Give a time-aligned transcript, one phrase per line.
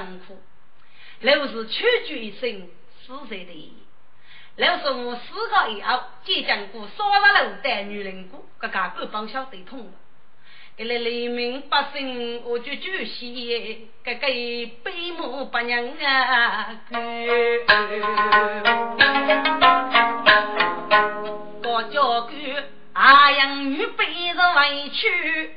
[0.00, 0.38] 辛苦。
[1.20, 2.68] 老是屈居一生，
[3.06, 3.72] 死在的。
[4.56, 9.92] 老说我死过以后，即将过杀了老的女人过，个个帮小对痛。
[10.76, 16.80] 给了黎民百姓，我就祝喜，个个悲母不娘啊！
[21.64, 22.30] 我叫个
[22.98, 25.54] 阿阳女背着委屈，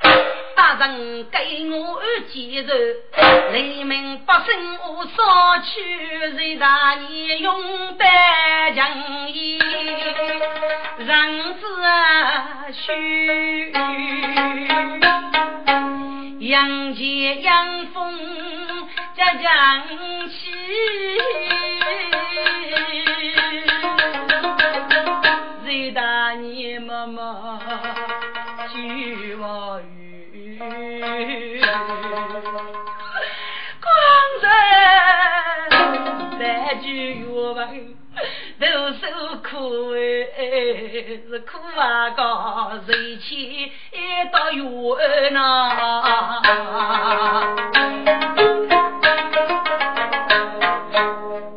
[0.57, 2.73] 大人给我接受，
[3.53, 8.05] 黎民百姓我少去，谁大年用得
[8.75, 9.57] 强衣，
[10.97, 11.61] 人子
[12.73, 13.71] 须。
[16.41, 18.19] 杨节杨风
[19.15, 19.49] 家将
[20.27, 20.51] 起，
[40.49, 43.71] 是苦啊高，谁去
[44.31, 45.41] 到远呐？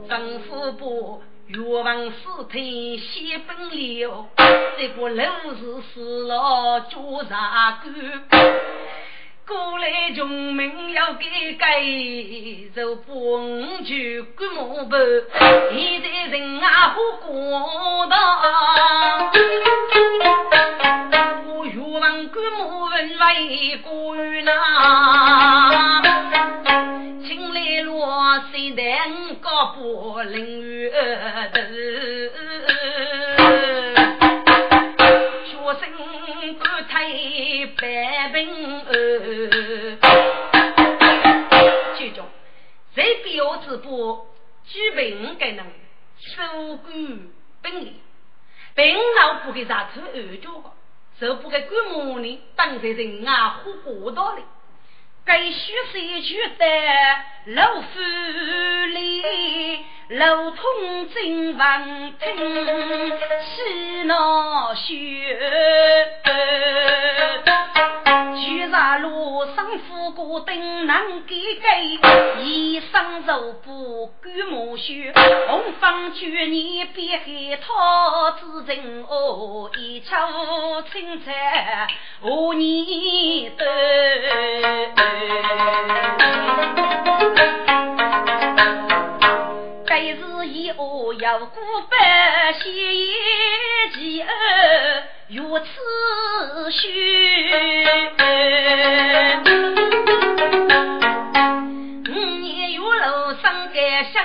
[0.09, 0.85] 丈夫把
[1.47, 4.27] 冤枉死体写本了，
[4.77, 5.25] 这个楼
[5.59, 7.95] 市死了叫啥官？
[9.47, 11.83] 过来穷民要给改，
[12.75, 13.41] 就不
[13.83, 15.01] 就干木板。
[15.73, 18.17] 现在人啊不过道，
[21.49, 24.51] 我欲望干木文为官呐。
[27.27, 28.81] 请来罗西丹
[29.41, 30.91] 高不领月
[31.53, 31.61] 头，
[37.53, 38.49] 太百病。
[43.35, 44.27] 要直播，
[44.67, 45.67] 具备五个能
[46.19, 46.93] 守规
[47.61, 47.95] 本领，
[48.75, 50.71] 并老不给啥出二脚的，
[51.21, 54.43] 就不给规模呢，当在人啊活过道里，
[55.25, 56.67] 该须谁去的
[57.47, 58.01] 老夫
[58.95, 62.29] 里，路通真王听
[63.41, 64.93] 喜闹学。
[68.37, 71.99] 居在路上富过灯能给给，
[72.43, 75.11] 一生肉不干木须，
[75.49, 77.25] 红方举你别害
[77.63, 80.29] 他，只人哦一腔
[80.93, 81.87] 青菜
[82.21, 83.65] 和你斗。
[90.73, 92.73] 是以后要过百姓
[93.93, 94.27] 饥饿。
[95.29, 95.67] 如此
[96.71, 96.89] 许，
[102.09, 104.23] 五年月楼生改生，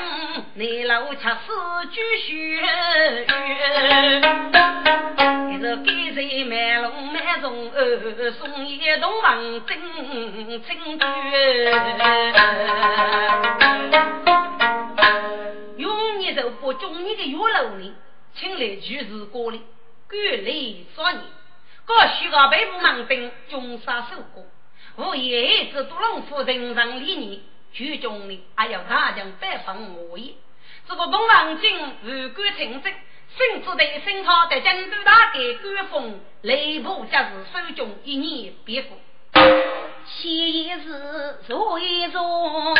[0.56, 1.52] 内楼吃死
[1.92, 2.62] 居须。
[5.54, 7.72] 一个给谁卖龙卖虫，
[8.40, 9.78] 送一栋房真
[10.64, 11.06] 清绝。
[16.68, 17.94] 我中你的月楼呢，
[18.36, 19.58] 请来就是过来。
[20.10, 21.24] 管理少年，
[21.86, 24.44] 各需个北部忙兵，军杀守国。
[24.98, 27.40] 我爷子独龙夫人上理念，
[27.72, 30.34] 举中呢还要大将百方我也。
[30.90, 32.94] 这个东王军如果成真，
[33.38, 38.98] 甚至对新朝的京都大改官风，雷部将士手中一年别过。
[39.32, 42.76] 前一日做一做，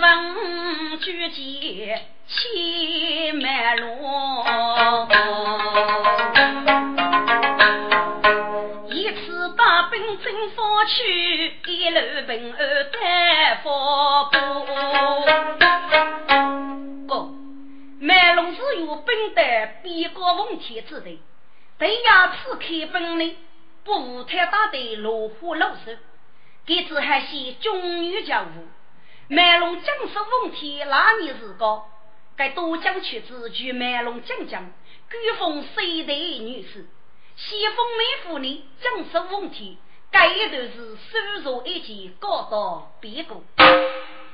[0.00, 2.00] 自问举剑。
[2.26, 3.86] 千麦路，
[8.88, 12.58] 一次大兵征发去，一路平安
[12.92, 14.38] 带发布。
[17.06, 17.28] 哥，
[18.00, 19.42] 麦龙是有兵的
[19.82, 21.18] 边国奉天之的，
[21.78, 23.36] 对牙齿开本领，
[23.84, 25.92] 不太大的落花老手，
[26.64, 28.68] 给子还是中女教务。
[29.32, 31.82] 麦龙将士奉天，那年是个。
[32.36, 34.64] 该多讲曲子，据麦龙讲讲，
[35.08, 36.84] 古风谁的女士，
[37.36, 38.64] 西风美妇呢？
[38.80, 39.78] 讲述问题，
[40.10, 43.36] 该一段是收入一件高到别个，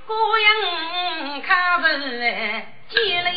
[0.07, 3.33] 姑娘看人接来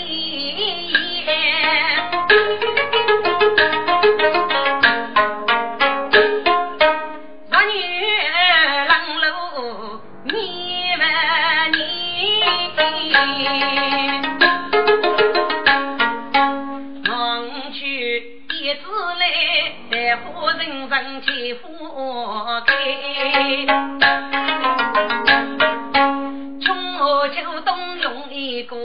[26.61, 28.75] 春秋冬用一个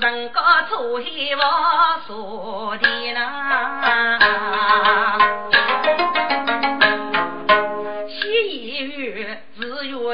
[0.00, 4.18] 人高出希望所的啦。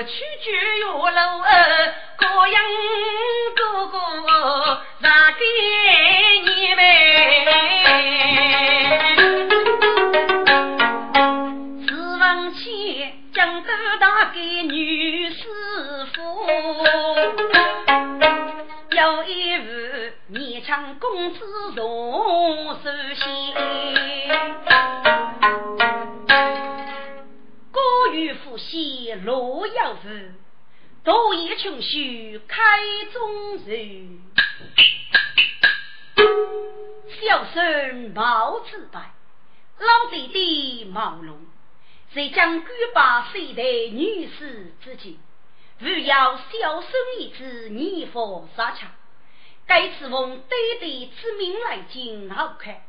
[0.05, 0.83] 取决于
[1.15, 2.63] 老二，各样
[3.57, 3.99] 哥哥
[5.01, 5.41] 让给
[6.45, 6.81] 你们。
[13.47, 15.45] 前将都打给女师
[16.13, 16.21] 傅，
[18.91, 21.39] 有一日年长公子
[21.77, 23.55] 从手先。
[28.13, 30.09] 与夫妻罗要夫，
[31.05, 32.81] 多一群书开
[33.13, 34.19] 中人。
[37.21, 39.13] 小孙毛子白，
[39.79, 41.39] 老弟弟毛龙，
[42.17, 45.19] 在将官把岁代女士之际，
[45.81, 48.91] 欲要小生一子年佛杀强，
[49.67, 52.81] 该次奉爹爹之命来进好看，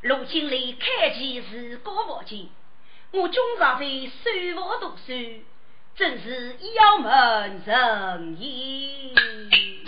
[0.00, 2.48] 如今来开启是高佛经。
[3.10, 5.12] 我终常在书房读书，
[5.94, 9.79] 真是妖门人也。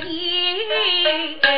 [0.00, 0.56] 天
[1.40, 1.52] 涯。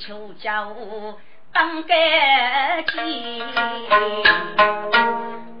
[0.00, 0.66] 出家
[1.50, 1.96] 当干
[2.84, 3.42] 净，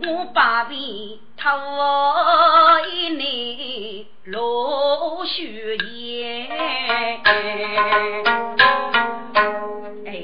[0.02, 1.56] 我把病讨
[2.86, 6.50] 一年落雪烟。
[10.04, 10.20] 哎，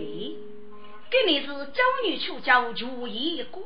[1.11, 3.63] 今年是九女出家，如意过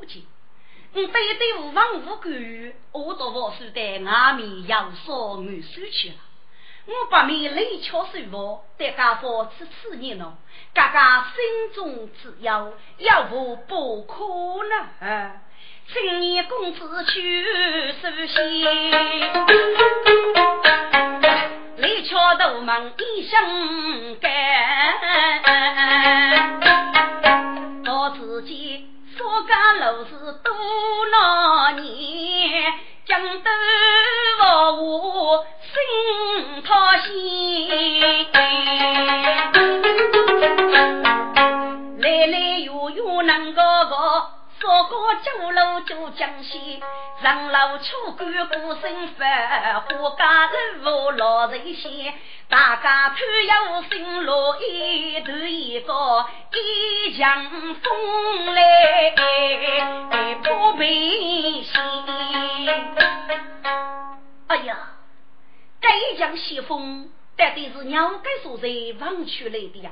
[0.95, 6.15] 我背对无房无管，我到我书的外面要烧我手去了。
[6.85, 10.37] 我把你雷敲水房，得家父此次年咯，
[10.73, 14.23] 家家心中自有，要不不可
[14.69, 15.41] 能。
[15.93, 18.63] 今年公子去书信，
[21.75, 24.31] 雷敲大门一声干，
[27.85, 28.87] 我自己
[29.35, 30.53] 所干路是多
[31.11, 32.73] 少年，
[33.05, 33.49] 将得
[34.39, 35.45] 我。
[35.59, 37.67] 心掏心，
[41.99, 44.29] 来来又又能够个，
[44.65, 46.81] 说个九路就江西，
[47.21, 49.23] 上路出关过身法，
[49.81, 50.49] 花家
[50.81, 52.15] 路老人先，
[52.49, 57.45] 大家都有心落一头一个一强
[57.75, 59.11] 风来
[60.41, 61.71] 破背心，
[64.47, 64.77] 哎呀！
[65.79, 68.67] 这一江西风，到底是鸟该所在
[68.99, 69.91] 望出来的呀？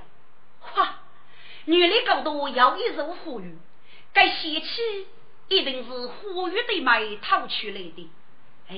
[0.61, 0.95] 哈，
[1.65, 3.55] 女的高度要一手呼吁，
[4.13, 5.07] 该西气
[5.49, 8.09] 一定是呼吁的脉套出来的。
[8.69, 8.75] 哎，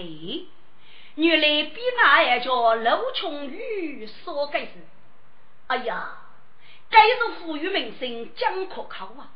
[1.15, 4.71] 原来比那也叫楼琼玉说该是。
[5.67, 6.17] 哎呀，
[6.89, 9.31] 该是富裕民生讲可靠啊！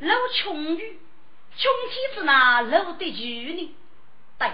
[0.00, 0.98] 楼琼玉，
[1.56, 3.74] 穷天子那楼得住呢？
[4.38, 4.50] 对。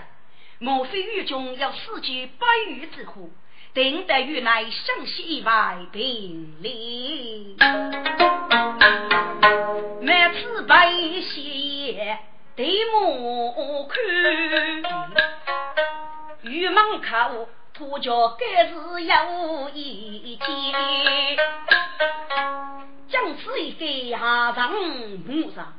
[0.61, 3.33] 莫非狱中有四句百余之户，
[3.75, 7.57] 定得狱内生息外兵力。
[10.01, 12.19] 每次白写
[12.57, 14.03] 对目看，
[16.43, 20.47] 狱门口土脚该是有一间，
[23.11, 25.75] 将此一飞下上木上。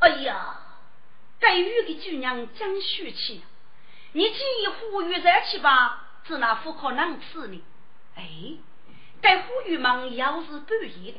[0.00, 0.56] 哎呀，
[1.38, 3.42] 该狱的姑娘真秀气。
[4.12, 7.62] 你既呼吁再去吧，只那不可能吃呢？
[8.16, 8.24] 哎，
[9.22, 11.14] 该呼吁们要是半夜，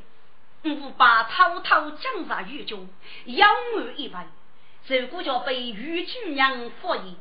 [0.63, 2.87] 我把滔滔江上狱中
[3.25, 4.27] 要我一问，
[5.01, 7.15] 如果叫被狱主娘发现，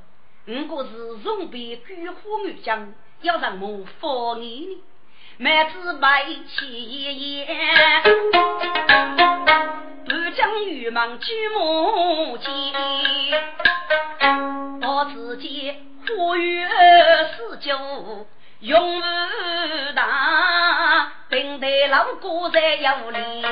[0.46, 2.92] 我可是容被举火案将，
[3.22, 4.82] 要让我放你呢？
[5.38, 8.02] 麦子白起烟，
[10.04, 12.50] 不将狱门举目见。
[14.82, 15.74] 我自己
[16.06, 16.66] 呼吁
[17.36, 18.26] 四九
[18.60, 19.06] 永不
[19.94, 23.46] 大，并对老哥在有理。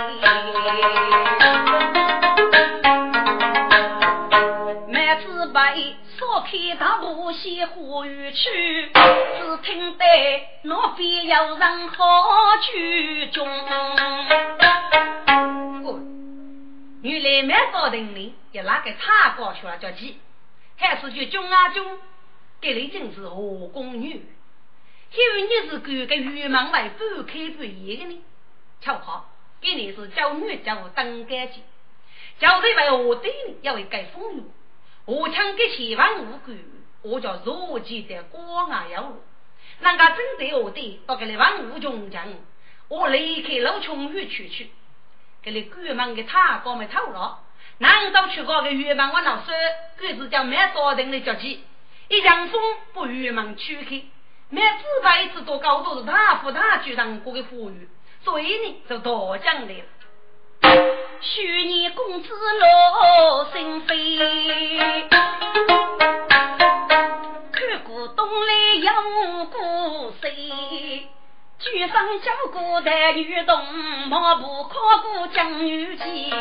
[6.18, 10.04] 少开大步西花园去，只听得
[10.62, 12.24] 那边有人好
[12.70, 13.48] 举中。
[17.02, 20.18] 原来满朝廷里也拉个差高去了叫鸡，
[20.76, 21.98] 还是句中啊中，
[22.60, 24.26] 这里真是何宫女。
[25.10, 28.22] 因为你是跟个玉门外不开不严的呢，
[28.80, 31.62] 巧好，给你是叫女叫登干净，
[32.38, 34.44] 叫这位我对你要会改风流，
[35.06, 36.52] 我抢给千万无辜，
[37.02, 39.22] 我叫若记的光啊要路，
[39.80, 42.28] 人家真对我对，到给你万物穷强，
[42.88, 44.70] 我离开老穷玉去去，
[45.42, 47.40] 给你官门的他搞没透了，
[47.78, 49.52] 难道去搞个玉门我老师，
[49.96, 51.64] 更是叫没少人的脚气，
[52.08, 52.60] 一江风
[52.92, 54.02] 不玉门去开。
[54.50, 54.66] 每次
[55.02, 57.86] 把一次多高都是大富大举上过的富裕，
[58.24, 59.74] 所以呢就多讲的。
[61.20, 65.08] 许你公子落心扉，
[67.52, 68.90] 看过东来有
[69.46, 70.32] 故事，
[71.58, 73.62] 举上交过的女童，
[74.08, 76.32] 马步跨过江女记，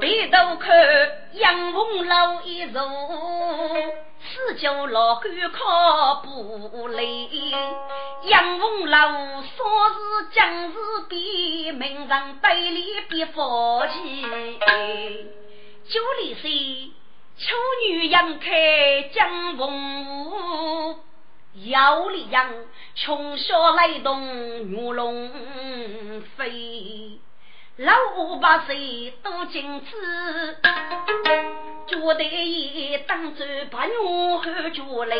[0.00, 0.72] 低头看
[1.38, 2.82] 杨凤楼一座。
[4.20, 7.02] 四九老狗靠不来，
[8.24, 8.98] 杨凤楼
[9.56, 10.76] 说是将士
[11.08, 14.26] 比名人对立比佛气。
[15.88, 16.90] 九里岁，
[17.38, 20.96] 丑女杨开江凤
[21.64, 22.52] 腰里杨
[22.94, 25.30] 穷小来动玉龙
[26.36, 27.20] 飞。
[27.80, 29.86] 老五百岁多金子，
[31.86, 33.92] 觉得一当走八女
[34.36, 35.16] 后脚累，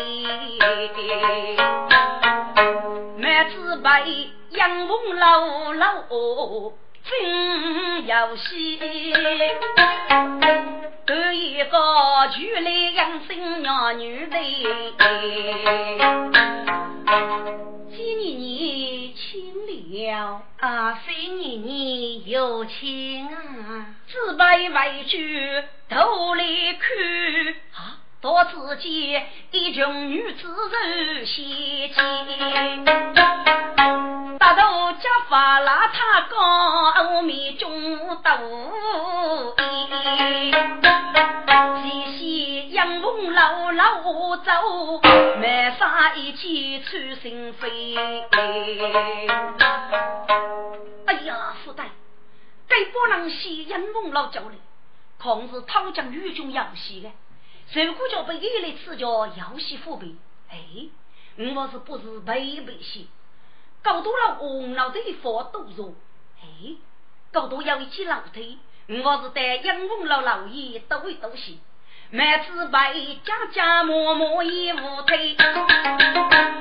[3.17, 6.03] 满子被杨凤老老
[7.05, 8.77] 真有戏，
[11.05, 14.37] 得一个娶来养生娘女的。
[17.95, 20.41] 几年年轻了。
[20.59, 23.95] 啊，谁年年有情啊？
[24.07, 26.43] 只为为君头来
[26.73, 29.17] 看啊，到自己
[29.51, 31.93] 一群女子人嫌弃，
[34.37, 38.31] 大头家发邋遢高，后面中斗
[39.57, 39.89] 一。
[42.71, 44.51] 杨凤楼楼走，
[45.41, 48.25] 满山一起穿心扉。
[51.05, 51.83] 哎呀，是的，
[52.67, 54.55] 该不能写杨凤楼走了，
[55.17, 57.09] 况是讨将雨中要戏的，
[57.71, 60.07] 如果叫被一来赐教要戏父辈，
[60.49, 60.57] 哎，
[61.37, 63.07] 我是不是背背戏？
[63.83, 65.93] 搞多了红老的发都弱，
[66.41, 66.75] 哎，
[67.31, 68.57] 搞多有一起老腿，
[68.87, 71.59] 我是带杨凤楼老爷都一都戏。
[72.11, 72.91] 满纸白，
[73.23, 75.37] 家家默默一无退，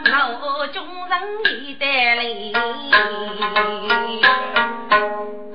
[0.05, 2.53] 老中人一代泪。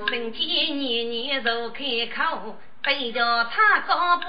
[0.08, 4.24] 身体年年如开口，背着他高不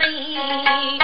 [0.00, 0.98] 对。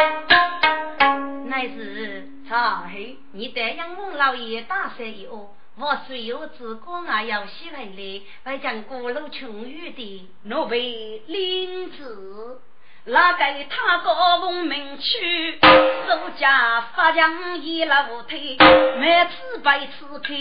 [1.45, 2.89] 乃是茶后，
[3.33, 5.33] 你得让孟老爷打水一个，
[5.77, 12.63] 我虽有资格也要洗回来，还将孤陋穷雨的奴为领子。
[13.05, 18.57] 拉给他高峰名去，手家发将一楼推，
[18.99, 20.33] 每次白次开，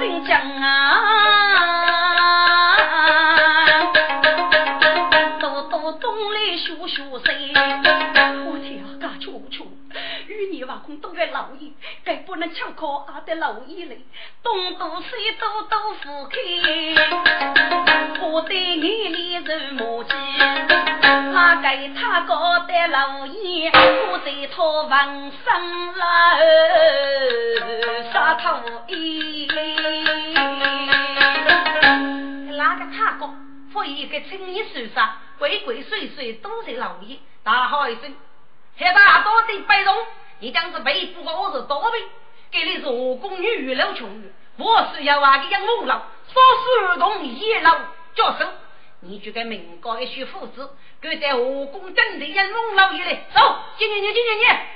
[0.00, 1.00] 新疆啊，
[11.14, 11.70] 个老爷，
[12.04, 14.00] 该不能抢靠阿的老爷嘞。
[14.42, 15.08] 东都西
[15.40, 16.36] 都都富开，
[18.20, 20.10] 我对眼里如墨迹。
[21.32, 23.70] 他给他搞的老爷，
[24.10, 26.02] 我对他纹身了
[28.12, 29.48] 杀头衣。
[32.56, 33.34] 哪个他搞
[33.72, 38.14] ？for 一个青衣受杀，鬼鬼祟祟都是老爷，大喊一声。
[38.76, 39.94] 还大多的白容，
[40.40, 41.98] 你当是被捕我是多备，
[42.50, 44.22] 给你是后宫女老穷
[44.56, 47.76] 我是要挖个养母老，少数动一老
[48.14, 48.48] 叫声，
[49.00, 54.66] 你就该明高一些父子，给在何公真的养母老爷来，走，今年年今年年，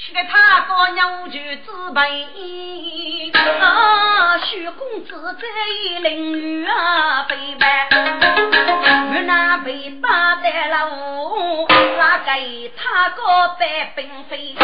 [0.00, 11.66] 许个他高娘就自备，啊，许公子这一领女啊，背白，我那被打的了。
[11.98, 14.54] 那给他个白并非，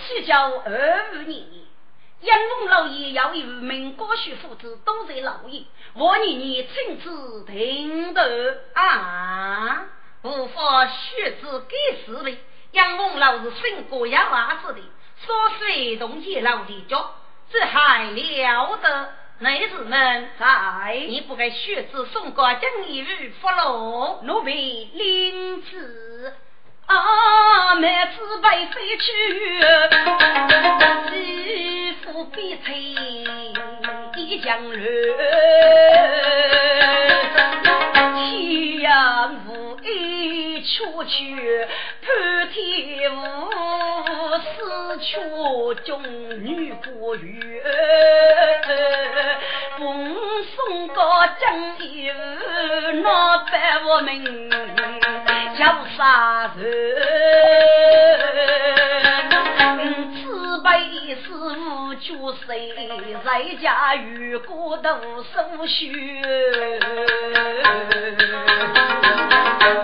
[0.00, 1.44] 七叫二五年，
[2.22, 9.82] 杨龙老爷要与民国学父子都在牢里，我年年亲自听得啊！
[10.22, 12.38] 无法学子给四位，
[12.74, 14.80] 杨龙老是生过洋娃子的，
[15.24, 17.14] 所随动起老的脚，
[17.52, 19.12] 这还了得？
[19.38, 26.32] 内子们在，你不给学子送过江一日福禄，奴婢领旨。
[26.86, 29.12] 啊，妹子被飞去，
[31.10, 32.74] 媳妇被催
[34.16, 34.84] 一江人，
[38.14, 38.53] 夕
[38.84, 41.66] 阳无一出去，
[42.02, 43.18] 潘天无
[44.38, 46.02] 四处中
[46.44, 47.62] 女孤月，
[49.78, 50.14] 奉
[50.44, 52.12] 送高江一日，
[53.02, 54.10] 那百我们。
[55.56, 56.64] 要杀人，
[62.12, 62.70] 无主谁
[63.24, 64.88] 在家与孤独
[65.32, 66.20] 守虚。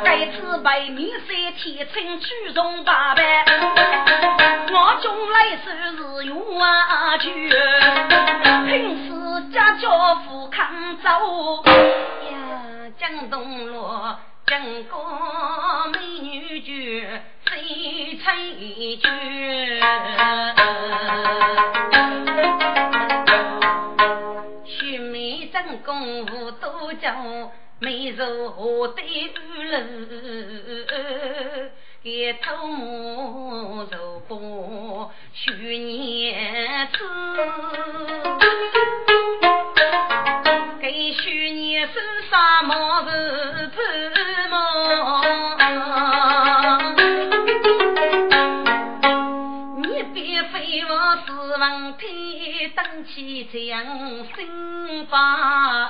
[0.05, 3.23] 该此辈面色天青，举重八百，
[4.71, 7.49] 我中来时是用啊去，
[8.67, 9.09] 平时
[9.51, 11.09] 家教富康走
[12.31, 13.89] 呀，江东路。
[14.47, 14.97] 人个
[15.93, 19.09] 美女绝，谁吹绝？
[25.79, 27.15] 功夫多教，
[27.79, 29.33] 美如何对路？
[32.03, 36.99] 给头目如过去年子，
[40.81, 41.95] 给去年是
[42.31, 43.11] 啥么子？
[51.59, 52.09] 王天
[52.83, 53.85] 登起将
[54.35, 55.87] 心发，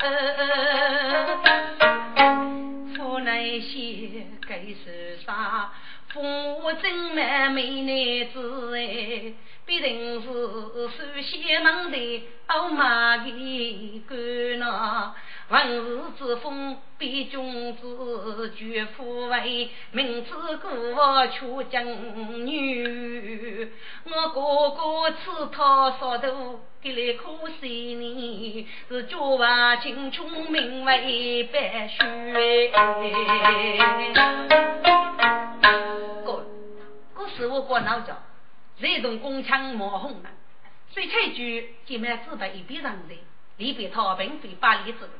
[2.97, 5.71] 父乃些该是啥？
[6.09, 9.33] 父母真美美男子哎，
[9.71, 15.15] 必定是首先门的欧马的官呐。
[15.49, 21.87] 文士之风，比君子绝富贵；明知故我却将
[22.45, 23.71] 女。
[24.07, 32.73] 我哥哥此套少度，给来可惜你，是绝话青春名为白雪。
[36.25, 36.45] 哥，
[37.15, 38.17] 哥是我过老家，
[38.81, 40.31] 这种宫腔莫红了。
[40.93, 43.19] 水彩菊见面只白一边上人，
[43.59, 45.11] 离别他并非百里之路。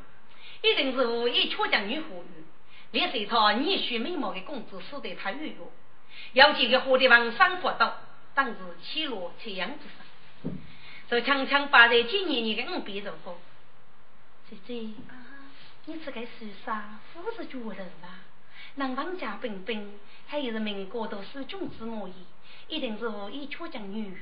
[0.63, 2.45] 一定是无意缺将女妇女，
[2.91, 5.69] 连随他年须美貌的公子使得太冤枉。
[6.33, 7.99] 要几个活的王上佛道，
[8.35, 10.53] 当日起落切样之上，
[11.09, 13.39] 就强强把在今年你的五边如何？
[14.51, 14.75] 姐姐
[15.09, 15.15] 啊，
[15.87, 16.99] 你这个是啥？
[17.15, 18.21] 夫是绝人啊！
[18.75, 22.17] 南方家兵兵，还有是民国都是君子模样，
[22.71, 24.19] 一定是无意缺将女婿。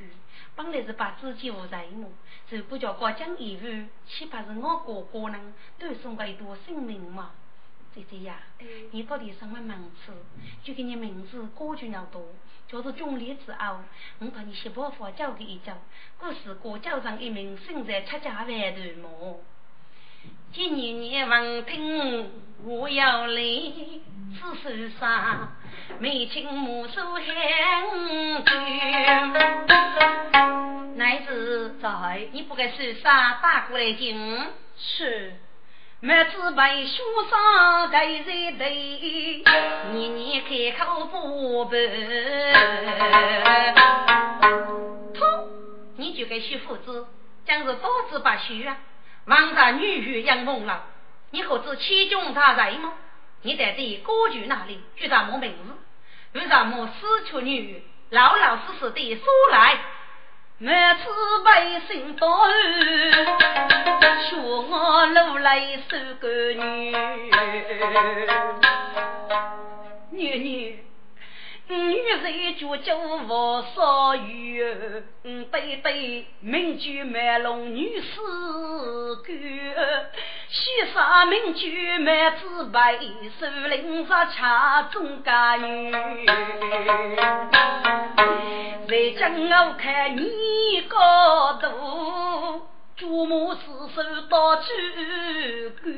[0.57, 2.11] 本来是把自己无在目，
[2.49, 7.33] 如果叫过江一语，岂不是我哥哥人都送过一朵性命嘛？
[7.95, 8.41] 姐姐呀，
[8.91, 10.13] 你到底什么名字？
[10.65, 12.25] 就给你名字过去了多，
[12.67, 13.81] 叫做中烈之后，
[14.19, 15.77] 我把你媳妇法教给一教，
[16.19, 19.41] 故事过教上一名身在七家外头么？
[20.53, 22.29] 今年年闻听
[22.65, 23.43] 我要来，
[24.35, 25.53] 此世上
[26.01, 27.25] 眉清目秀很
[28.45, 28.53] 俊。
[30.97, 34.47] 乃子在，你不该受伤，打过来听。
[34.77, 35.35] 是，
[36.01, 38.65] 妹子被书上盖在头，
[39.93, 41.79] 年年开口不白。
[45.15, 45.49] 痛，
[45.97, 47.07] 你就该学夫子，
[47.47, 48.77] 将是刀子把血啊！
[49.29, 50.79] 王大女婿杨梦老，
[51.33, 52.95] 你可知其中他在吗？
[53.43, 55.75] 你在这歌剧那里举什么名字？
[56.33, 59.79] 为什么死去女婿老老实实的说来？
[60.57, 62.49] 每次百姓多，
[64.31, 66.97] 说我路来是个女，
[70.11, 70.88] 女女。
[72.09, 74.65] 女人就叫我少女，
[75.25, 78.19] 嗯，对对，名句卖龙女士
[79.27, 79.37] 官，
[80.49, 82.99] 西山名句卖紫白，
[83.39, 85.93] 树林上恰中家女。
[88.89, 92.63] 在江我看你高度。
[92.99, 93.63] 祖母四
[93.95, 94.73] 手到去
[95.83, 95.93] 干，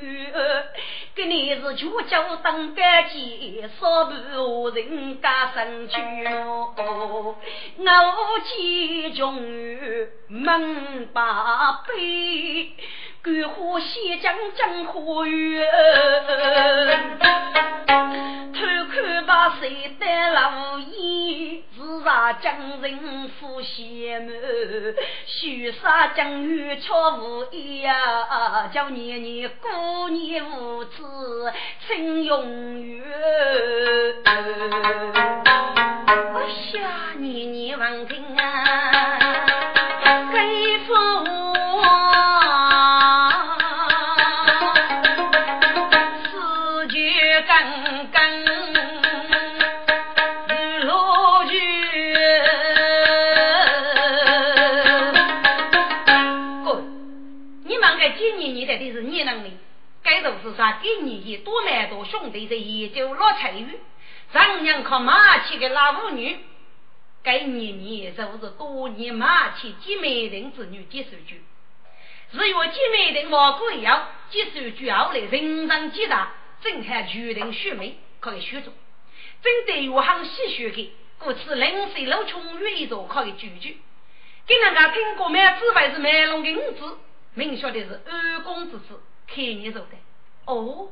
[1.14, 5.98] 给你是全家当干净，少不人家生去。
[6.28, 7.36] 我
[8.44, 9.34] 见穷
[10.28, 12.74] 门把杯，
[13.22, 15.66] 桂花西江江花园。
[18.52, 24.32] 偷看把谁带老爷，自杀将人夫贤母，
[25.26, 31.02] 许杀将女巧无义呀，叫年年过年无知
[31.86, 33.04] 情永远。
[34.24, 34.32] 哎
[36.78, 39.18] 呀，年年闻听啊，
[60.22, 60.50] 给父。
[60.50, 60.80] 是啥？
[60.82, 63.78] 给你一多蛮多兄弟在研究老菜鱼，
[64.32, 66.38] 丈娘靠马骑的老妇女，
[67.22, 71.42] 给你你就是多年马骑姐妹人之女接受局。
[72.32, 78.72] 是有姐妹人王贵要接受局后来人人皆大，正看决定选美可以选中。
[79.42, 83.74] 针对有行戏学的，故此零岁老穷愿意做可以拒绝。
[84.46, 86.98] 给人家听过买紫牌是卖龙的五子，
[87.34, 89.88] 明晓得是二公之子，看你做的。
[90.50, 90.88] 哦，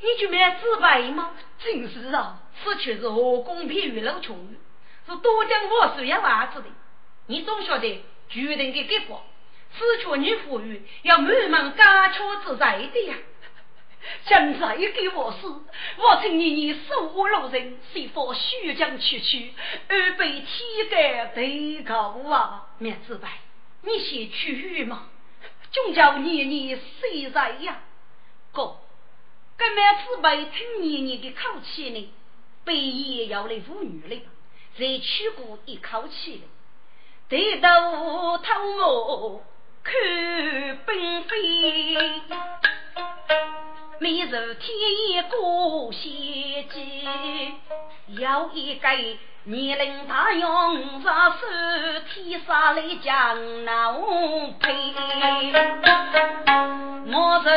[0.00, 1.32] 你就买自白吗？
[1.58, 4.36] 真是啊，此却是何公平于老穷，
[5.06, 6.68] 是多讲我是要娃子的。
[7.26, 9.22] 你总晓得决定的结果，
[9.76, 13.16] 此却你富裕要满门家巧之在的呀。
[14.24, 19.52] 现在给我死，我请你你守老人，随佛虚将去去，
[19.88, 22.66] 而被天盖对告啊！
[22.78, 23.28] 免自白，
[23.82, 25.08] 你先去吗？
[25.70, 27.80] 终叫你你谁在呀？
[28.52, 28.76] 哥。
[29.60, 32.10] 这每次被听年年的口气呢，
[32.64, 34.16] 被也要来妇女了，
[34.74, 36.44] 才取过一口气了。
[37.28, 39.44] 抬头偷目
[39.82, 39.92] 看
[40.86, 42.22] 并非，
[43.98, 47.60] 每日天过仙境，
[48.08, 48.88] 有一个
[49.44, 51.36] 年龄大勇杀手，
[52.12, 53.90] 天杀来将那
[54.60, 54.70] 配，
[57.06, 57.48] 我受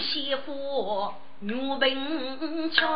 [0.00, 1.12] 媳妇。
[1.40, 2.88] 女兵强，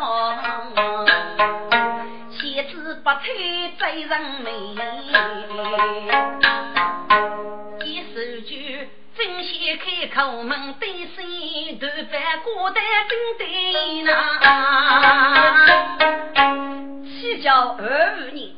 [2.31, 4.49] 妻子不退贼人美。
[7.85, 8.15] 一手
[8.47, 11.25] 举，正先开口门对声，
[11.79, 14.13] 头发挂在正对那。
[17.03, 18.53] 七叫二五年，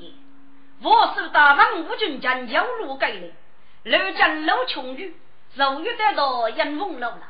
[0.84, 3.22] 我是大王吴军将九路改来，
[3.84, 5.16] 六将老穷女，
[5.56, 7.22] 肉欲得到阴风楼了。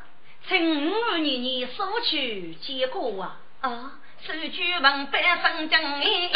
[0.48, 3.38] 请五年年收取结果啊！
[3.60, 6.30] 啊，手举文百生将哎，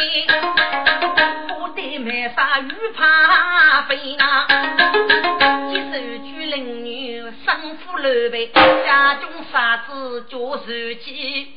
[1.49, 4.47] 不得买啥鱼怕飞呐！
[5.71, 10.65] 接收取邻女生父老辈，家中啥子叫手
[11.03, 11.53] 机？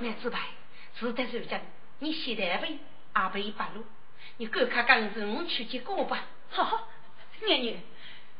[0.00, 0.28] 男子。
[0.28, 0.40] 牌，
[1.00, 1.58] 是得受奖，
[2.00, 2.78] 你现在背
[3.14, 3.82] 阿背八路，
[4.36, 6.18] 你赶快跟着我去结果吧！
[6.50, 6.84] 哈哈，
[7.46, 7.74] 娘娘。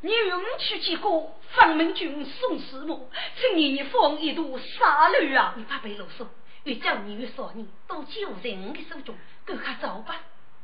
[0.03, 5.55] 你与我去见过方明君宋师母，请你放一度杀驴啊！
[5.57, 6.27] 你怕被啰嗦，
[6.67, 10.17] 越叫你越说你，都交在我的手中，赶快走吧。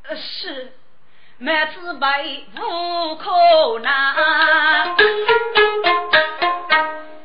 [0.02, 0.72] 呃，是，
[1.38, 3.92] 满子辈无可奈，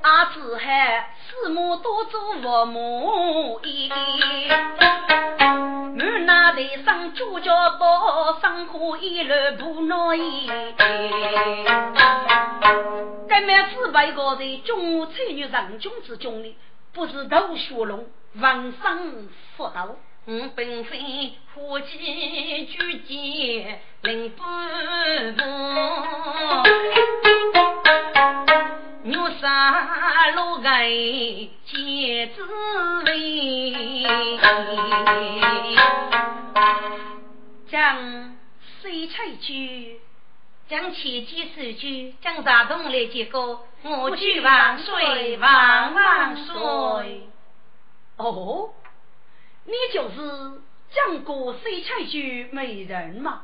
[0.03, 3.89] 阿子海师母多做父母衣。
[5.95, 10.75] 满那台上朱家宝，生活一路不难言。
[13.27, 16.55] 该满子辈高在中华才女人中之中呢，
[16.97, 19.95] 不是头学龙，文生福道。
[20.25, 25.43] 我本非花季举剑临半步，
[29.03, 30.89] 月山路盖
[31.65, 32.43] 见滋
[33.05, 34.03] 味。
[37.69, 38.35] 将
[38.81, 40.01] 水彩句，
[40.67, 47.29] 将千机手举，将大同来结果，我祝万岁万万岁。
[48.17, 48.73] 哦。
[49.65, 50.61] 你就是
[50.93, 53.43] 江国水彩剧美人嘛？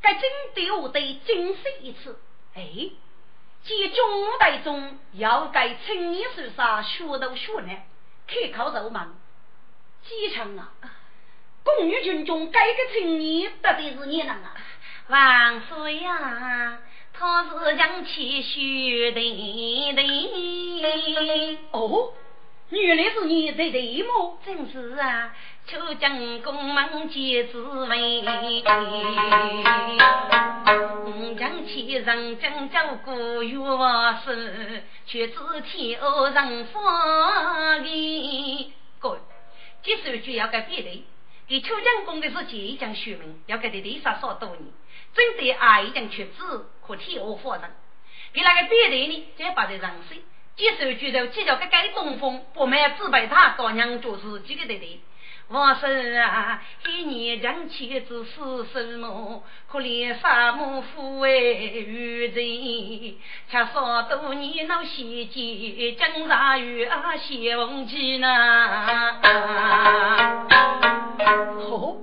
[0.00, 0.22] 该真
[0.54, 2.20] 对我得惊喜一次。
[2.54, 2.62] 哎，
[3.64, 7.72] 见中代中要该青年手上学都学呢，
[8.28, 9.14] 开口就问：
[10.04, 10.70] 几成啊？
[11.64, 14.54] 宫女群中该个青年到底是你人啊？
[15.08, 16.78] 万岁呀，
[17.12, 21.58] 他是将其学的的。
[21.72, 22.12] 哦。
[22.70, 24.38] 原来是你在对么？
[24.44, 25.30] 真是啊，
[25.66, 28.22] 秋江公忙皆滋味。
[31.38, 33.58] 将起人将照顾月
[34.24, 38.72] 事，却知天后人发的。
[38.98, 39.18] 各位，
[39.82, 41.04] 这首句要改别的。
[41.46, 44.62] 给秋江公的是前一讲学名，要给他历杀少多年，
[45.14, 47.70] 真的爱一讲缺字，可天下发人。
[48.32, 50.18] 给那个别的呢，再把这人生。
[50.56, 55.00] 接受举头，只要个改东风，不买自备他，大娘做自己的对对。
[55.48, 59.42] 王生啊，一年将妻子死什么？
[59.70, 63.16] 可怜杀母父为愚人，
[63.50, 69.20] 却说多年老西街，江茶鱼啊，谢凤记呢？
[71.58, 71.98] 哦，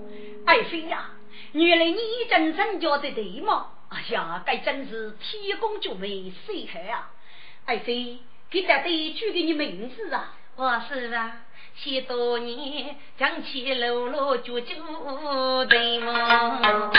[0.45, 1.09] 爱妃呀，
[1.53, 1.97] 原来你
[2.29, 3.67] 真真叫的对吗？
[3.89, 7.11] 哎呀，该真是天公救美，谁害啊？
[7.65, 8.19] 爱妃。
[8.49, 10.33] 给大队取的你名字啊？
[10.57, 11.37] 我是啊，
[11.75, 14.75] 许多年将起楼楼就就
[15.65, 16.91] 对么？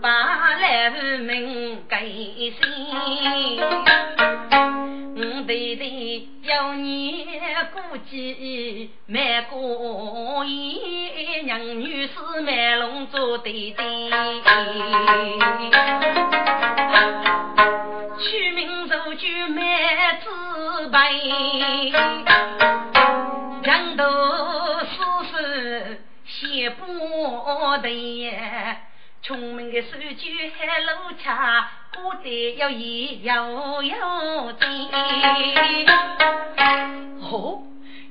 [0.00, 3.60] 把来门改姓，
[5.14, 7.24] 我对对要你
[7.72, 14.10] 估计卖过一娘女士卖龙做对对。
[18.18, 19.64] 取名如句满
[20.20, 21.12] 字白，
[23.62, 24.04] 人都
[24.80, 24.96] 世
[25.30, 26.84] 事写不
[27.82, 28.32] 得。
[29.22, 34.88] 聪明的手句还露恰，古代要言要有真。
[37.20, 37.62] 哦，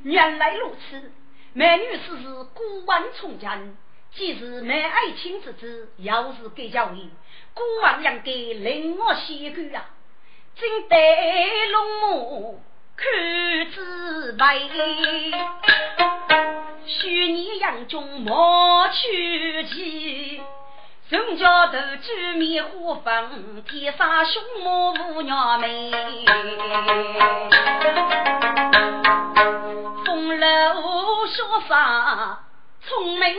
[0.04, 1.12] 原来如此，
[1.54, 3.58] 美女士是古往从家，
[4.14, 7.10] 既是美爱情之子，又是给教育，
[7.54, 9.90] 古玩应该令我写句啊。
[10.56, 10.98] 金带
[11.72, 12.62] 龙母
[12.96, 13.08] 看
[13.72, 14.70] 紫薇，
[16.86, 20.41] 许你杨中莫去气，
[21.12, 25.92] 人家头举面花粉，天上凶魔无娘妹，
[30.06, 30.48] 风流
[31.28, 32.40] 潇洒
[32.80, 33.36] 聪明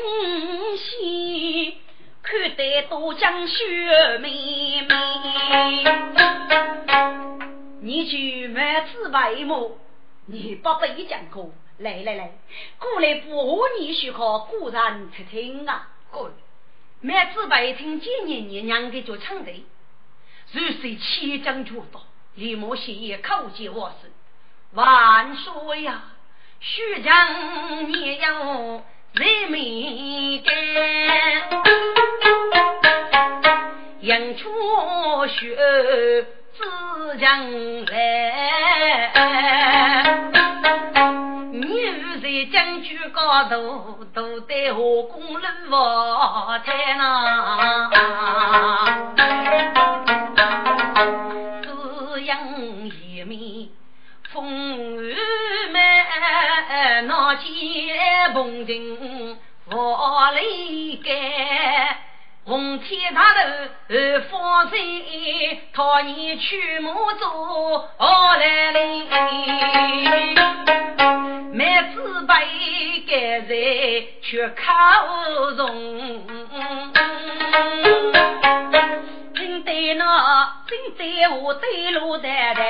[0.76, 1.78] 些。
[2.22, 4.28] 看得多江雪妹
[4.86, 4.94] 妹，
[7.80, 9.78] 你去买纸白么？
[10.26, 11.50] 你不背讲过？
[11.78, 12.32] 来来来，
[12.78, 15.88] 过来不和你学好古人听听啊！
[16.10, 16.30] 过
[17.04, 19.50] 买纸白听见年年娘给就唱的，
[20.52, 22.00] 如是千将绝刀，
[22.36, 24.08] 李莫写也口接我声，
[24.72, 26.04] 万岁呀！
[26.60, 28.82] 徐将你要。
[29.14, 30.54] 人民干，
[34.00, 34.50] 迎春
[35.28, 37.92] 雪自将来。
[42.46, 47.90] 将军高头，都得何功人我太难。
[51.62, 51.68] 只
[52.22, 53.68] 因一面
[54.32, 54.46] 风
[54.96, 55.16] 雨
[55.72, 57.92] 满，闹起
[58.32, 61.10] 蓬顶佛雷盖，
[62.44, 63.40] 红天大头
[64.28, 69.08] 放水，讨你去母做何来哩？
[71.52, 72.44] 麦子白
[73.06, 73.54] 盖在
[74.22, 74.72] 却靠
[75.56, 76.26] 容，
[79.34, 82.62] 真对那真对我对路太太。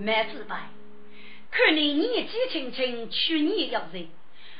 [0.00, 0.56] 麦子白。
[1.50, 4.08] 看你年纪轻轻，去年要人，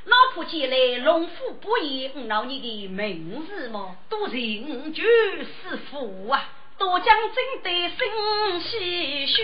[0.05, 3.97] 老婆见来龙虎不言，闹你的名字吗？
[4.09, 6.43] 多人就是福啊，
[6.77, 9.43] 多将真的心细学，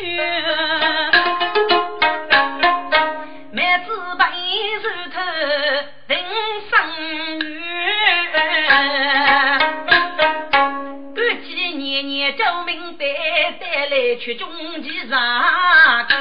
[3.52, 4.32] 麦子白
[4.82, 5.20] 石头
[6.08, 6.24] 人
[6.68, 7.48] 生缘。
[11.76, 13.04] 年年救命带
[13.60, 14.48] 带来却中
[14.82, 16.14] 旗上去，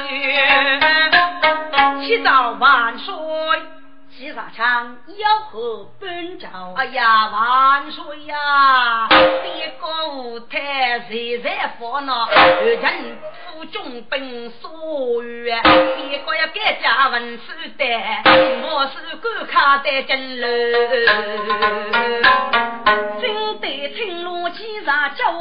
[2.06, 3.14] 七早万岁，
[4.18, 6.74] 七上枪要和本朝。
[6.74, 9.06] 哎呀，万岁呀！
[9.08, 12.28] 别个舞台谁在烦恼？
[12.28, 13.16] 人
[13.52, 17.84] 负重本所愿，别个要改家文书的，
[18.64, 20.48] 我是官卡在金楼，
[23.20, 25.32] 真得青龙旗上叫，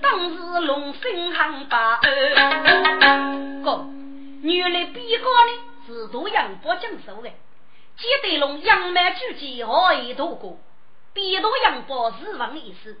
[0.00, 2.00] 当时龙兴行把
[3.62, 3.86] 哥，
[4.42, 5.52] 原来别个呢
[5.92, 7.28] 是读杨伯讲授的，
[7.98, 10.58] 接待龙杨梅之间何以度过？
[11.12, 12.98] 别读杨伯是王意思，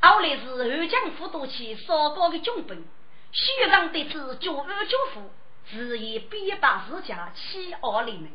[0.00, 0.46] 后来是
[0.80, 2.84] 后江府都去烧高的军本，
[3.30, 5.30] 虚上的子九二九夫，
[5.70, 8.28] 是以边把世家欺傲黎民，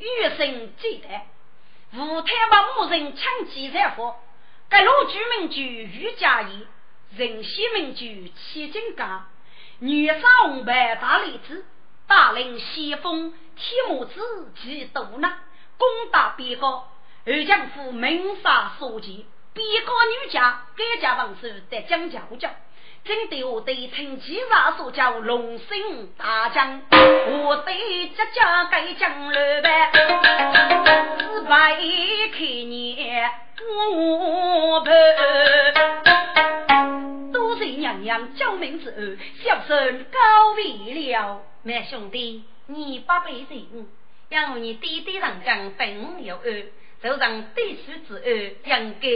[0.00, 1.22] 余生简单。
[1.92, 4.14] 吴太把母人抢劫财富，
[4.68, 6.66] 各路居民就欲家业，
[7.16, 9.28] 人西民居七金家，
[9.78, 11.64] 女杀红白大栗子，
[12.08, 14.20] 大令西风铁木子
[14.62, 15.38] 及杜纳，
[15.78, 16.88] 攻打边高，
[17.24, 19.92] 二将府明杀所见，边高
[20.24, 22.50] 女家改嫁王叔得江家家。
[23.04, 29.92] 真对我对陈其上所叫龙兴大将，我对这家该将老板，
[31.18, 31.76] 只拜
[32.32, 34.90] 开年我陪。
[37.30, 41.42] 多谢娘娘救命之恩，小生高为了。
[41.62, 43.86] 妹兄弟，你八辈人，
[44.30, 46.66] 要你爹爹上将本有恩，
[47.02, 49.08] 就让对书之恩应该。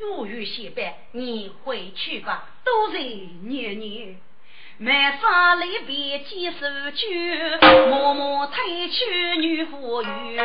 [0.00, 2.48] 如遇谢拜，你回去吧。
[2.64, 4.16] 多谢年年，
[4.78, 7.38] 满山离别几十句，
[7.90, 10.36] 默默推去女夫语。
[10.36, 10.42] 哇，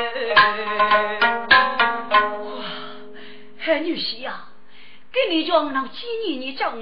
[3.57, 4.49] 海女婿呀，
[5.11, 6.77] 给你讲那几年你讲，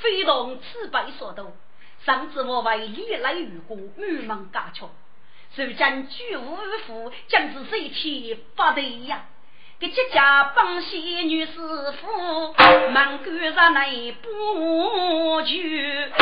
[0.00, 1.52] 非同此辈所度。
[2.06, 4.88] 上次我为历来遇过满门家穷，
[5.56, 9.24] 如今居无二夫，将是谁去不对呀？
[9.80, 12.54] 给这家帮西女师傅，
[12.92, 16.12] 忙赶上那不去。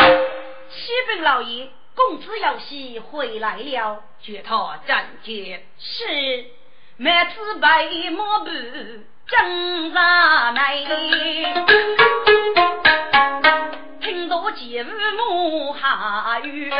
[0.71, 5.67] 启禀老爷，公子有喜回来了，接他斩剑。
[5.79, 6.47] 是，
[6.97, 8.51] 满子白毛布
[9.27, 10.83] 正上来，
[14.05, 14.91] 听到姐夫
[15.81, 16.71] 下雨。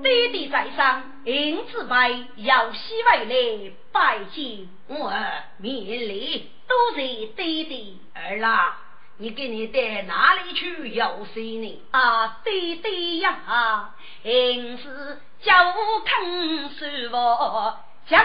[0.00, 7.94] 爹爹在上，银子白有喜回来拜见我儿免礼，多谢爹爹。
[8.14, 8.76] 儿啦，
[9.18, 11.82] 你给你带哪里去游水呢？
[11.90, 13.90] 啊，爹爹呀，
[14.22, 17.76] 银子叫我肯收我
[18.08, 18.24] 江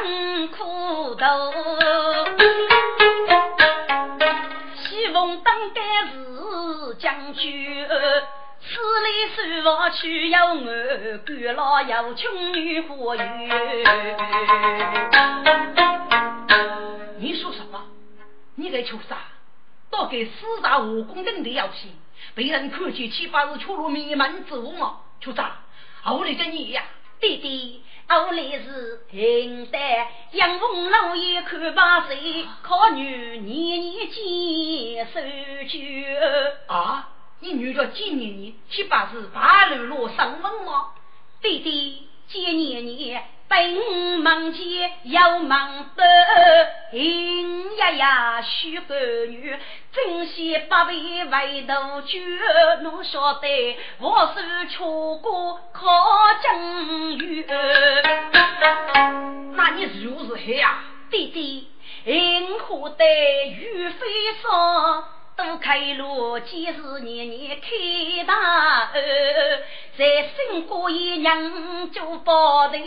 [0.49, 1.51] 苦头，
[5.01, 7.87] 希望当该是将军。
[8.59, 10.63] 此里是我去有我，
[11.25, 13.49] 官老有穷女花园。
[17.17, 17.83] 你说什么？
[18.53, 19.17] 你该求啥？
[19.89, 21.87] 到给四大武功等的要挟，
[22.35, 24.99] 被人看见七八日出入弥漫之物嘛？
[25.19, 25.61] 求啥？
[26.03, 26.83] 后来的你呀，
[27.21, 35.19] 弟弟，我来是平代杨凤老爷看把谁，可女年年见手
[35.69, 35.79] 酒
[36.65, 37.09] 啊。
[37.41, 40.93] 你女叫几年年，岂不是八路路上门吗？
[41.43, 46.03] 弟弟，纪年年本忙间要忙得，
[46.93, 49.53] 银呀呀许个女，
[49.91, 52.17] 珍惜八位为头酒，
[52.81, 55.83] 侬晓得我是出过考
[56.41, 57.45] 状元。
[59.53, 60.79] 那你如何呀？
[61.09, 61.67] 弟弟，
[62.05, 63.03] 银河的
[63.49, 64.07] 雨飞
[64.41, 65.03] 霜。
[65.35, 69.03] 都开路，几十年年开大恩，
[69.97, 72.77] 在新过一娘就报的，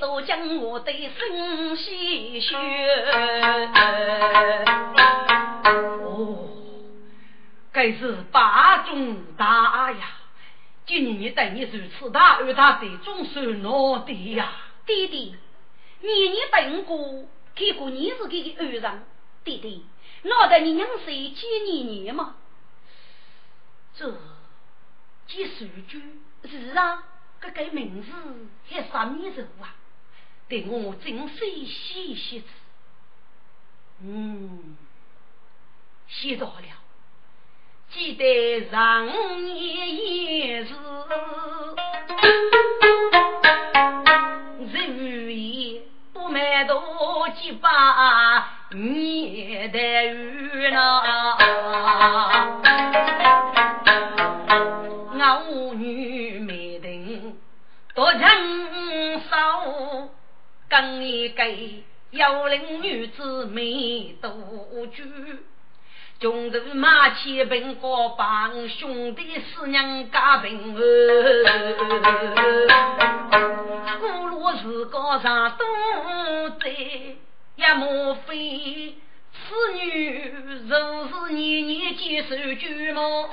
[0.00, 2.56] 都将我的心唏嘘。
[6.04, 6.48] 哦，
[7.72, 10.16] 该是八中大呀！
[10.86, 14.50] 今年你对你如此大，而大的总算老的呀，
[14.86, 15.36] 弟弟，
[16.00, 16.98] 年年等过，
[17.54, 19.02] 看过你是给的儿人，
[19.44, 19.84] 弟弟。
[20.22, 22.36] 脑袋你娘谁几年年嘛？
[23.96, 24.16] 这
[25.26, 26.02] 几数句
[26.44, 27.02] 是啊，
[27.40, 28.10] 这个名字
[28.68, 29.74] 还啥名字啊？
[30.48, 32.46] 对我真是细细子。
[34.02, 34.76] 嗯，
[36.08, 36.62] 写到了，
[37.90, 40.74] 记得上年也是
[44.72, 45.59] 人言
[46.30, 46.80] 满肚
[47.36, 48.60] 几把。
[48.72, 51.36] 你的雨呐，
[55.50, 57.36] 我女没等
[57.94, 58.20] 多情
[59.28, 59.34] 少，
[60.70, 61.44] 更一个
[62.12, 64.30] 要令女子没多
[64.86, 65.02] 久。
[66.20, 71.44] 穷途马前奔过帮，兄弟四娘家贫儿，
[73.98, 75.66] 古路是高上东
[76.60, 76.68] 在。
[77.56, 78.94] 也莫非
[79.32, 80.34] 此女
[80.68, 83.00] 若是年年接受舅母？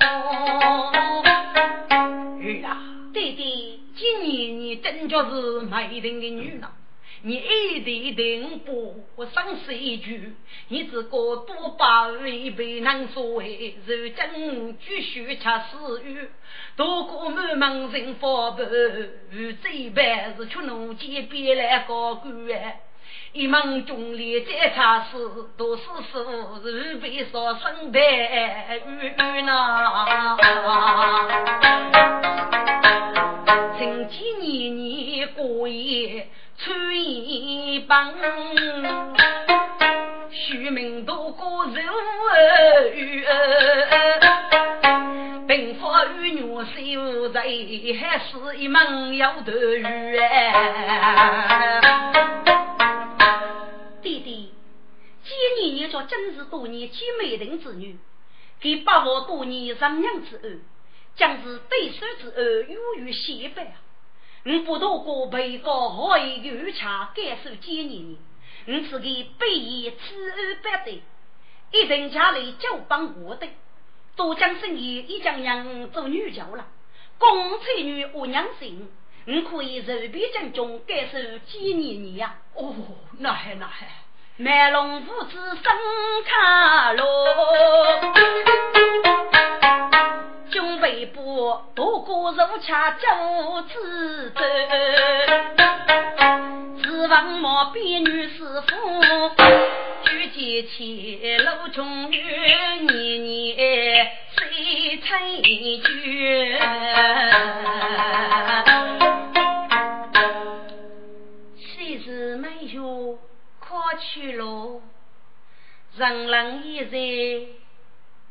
[2.64, 2.68] 啊，
[3.12, 6.70] 弟弟，今年你真叫是美人的女郎，
[7.22, 9.04] 你一定定不
[9.34, 10.34] 生死句，
[10.68, 16.28] 你只个多把一杯难所谓，如今继续吃死鱼，
[16.76, 18.64] 多过满门人发白，
[19.62, 22.32] 这般是出怒气别来高官。
[23.32, 25.18] 一门中里再差事，
[25.56, 25.88] 都是师
[26.24, 30.36] 傅是被烧身白玉呐。
[33.78, 36.28] 曾几年年过夜
[36.60, 38.12] 穿一帮，
[40.28, 41.72] 虚名多过如
[42.94, 43.24] 玉。
[45.46, 50.18] 兵法与女修在，还是一门要得玉。
[54.02, 54.52] 弟弟，
[55.22, 57.96] 今年你叫真是多年结美人之女，
[58.60, 60.60] 给八王多年上娘之恩，
[61.14, 63.76] 将是对手之恩永远显摆。
[64.44, 68.18] 你不多过被告好一有强感受今年你，
[68.66, 71.02] 你是给背义此恩百对，
[71.72, 73.46] 一人家里就帮我的，
[74.16, 76.66] 多将生意一将娘做女教了，
[77.18, 78.88] 公才女我娘心。
[79.24, 82.36] 你可以随便将中感受几年年呀？
[82.54, 82.74] 哦，
[83.18, 83.86] 那还那还，
[84.38, 85.62] 卖龙父子生
[86.24, 87.04] 卡罗，
[90.88, 93.06] 军备部多过如恰九
[93.62, 94.40] 子走，
[96.82, 98.74] 指望毛边女师傅，
[100.04, 102.20] 举剑起楼中月，
[102.80, 105.18] 年年谁成
[105.82, 106.58] 绝？
[114.00, 114.80] 去了，
[115.96, 116.96] 人人已在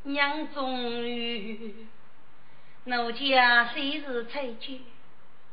[0.04, 1.88] 娘中语。
[2.88, 4.82] 奴家虽是才俊，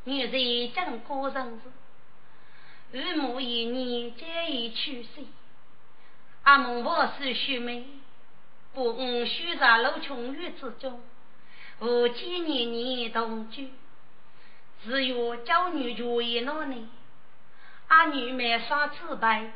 [0.04, 1.60] 女在江过生
[2.92, 5.08] 日，父母一年皆已去世。
[6.44, 7.86] 阿蒙我是须眉，
[8.72, 11.02] 不吾须在楼琼月之中，
[11.80, 13.68] 无见年年同居，
[14.84, 16.88] 只有娇女就一老呢。
[17.88, 19.50] 阿女们耍自白。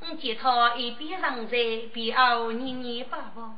[0.00, 1.56] 我见他一边上在，
[1.92, 3.54] 边傲年年把我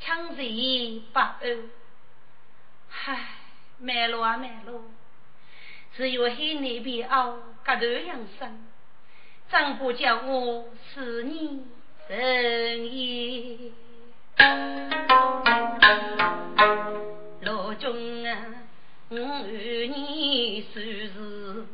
[0.00, 1.68] 抢贼把恶，
[3.06, 3.28] 唉，
[3.78, 4.84] 卖路啊卖路，
[5.96, 7.32] 只有黑那边傲
[7.64, 8.66] 格头养生，
[9.50, 11.66] 丈夫叫我是你
[12.08, 13.72] 人也。
[17.42, 18.36] 老君啊，
[19.10, 19.16] 我
[19.46, 21.66] 与你算是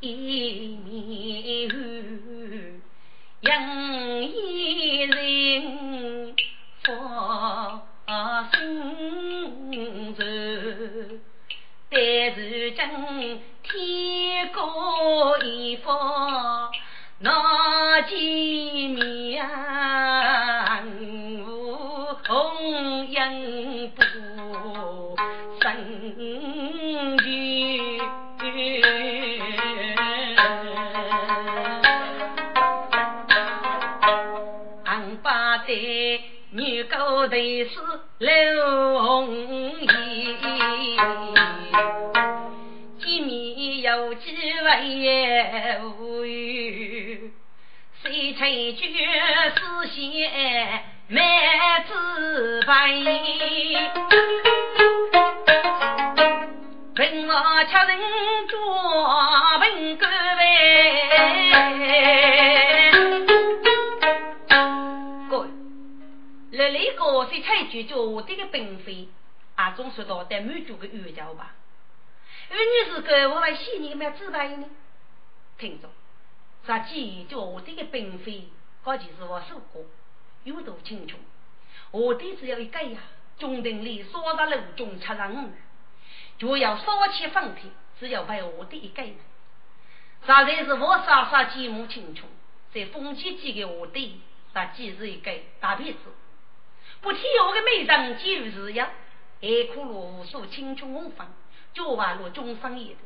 [0.00, 1.68] 一面
[3.40, 6.34] 养一人
[8.08, 10.24] 发心愁，
[11.90, 12.00] 但
[12.30, 12.40] 如
[12.70, 12.78] 今
[13.62, 16.72] 天高一方
[17.18, 18.16] 那见
[18.88, 19.46] 面
[21.44, 24.02] 无，红颜不
[25.60, 28.00] 生聚。
[36.50, 37.68] 女高头是
[38.18, 39.86] 刘红颜，
[42.98, 47.32] 见面有几位无语，
[48.02, 48.40] 谁曾
[48.74, 48.82] 觉
[49.54, 49.94] 思线
[51.06, 51.22] 满
[51.86, 51.94] 纸
[52.66, 52.72] 白，
[56.96, 57.32] 问我
[57.70, 57.96] 恰人
[58.48, 58.56] 多
[59.60, 60.48] 问各位。
[67.18, 69.08] 这里个是采取叫我的个并非，
[69.56, 71.54] 啊，总说到得满足个欲求吧。
[72.50, 74.66] 而你是个我为心里面知道呢？
[75.58, 75.88] 听着，
[76.64, 78.48] 实际叫我的个并非，
[78.84, 79.84] 这就是我说过，
[80.44, 81.18] 有多清楚。
[81.90, 83.00] 我的只要一个呀，
[83.38, 85.52] 中庭里所在路中吃人，
[86.38, 89.06] 就要烧起放天，只要被我的一改。
[89.06, 89.16] 实
[90.26, 92.26] 在是我傻傻记目清楚，
[92.72, 94.20] 在风起寄给我的，
[94.54, 96.00] 实际是一个大骗子。
[97.00, 98.88] 不提我的美人，几如是样，
[99.40, 101.26] 海苦路无数青春红粉，
[101.72, 103.00] 脚滑落终生也的。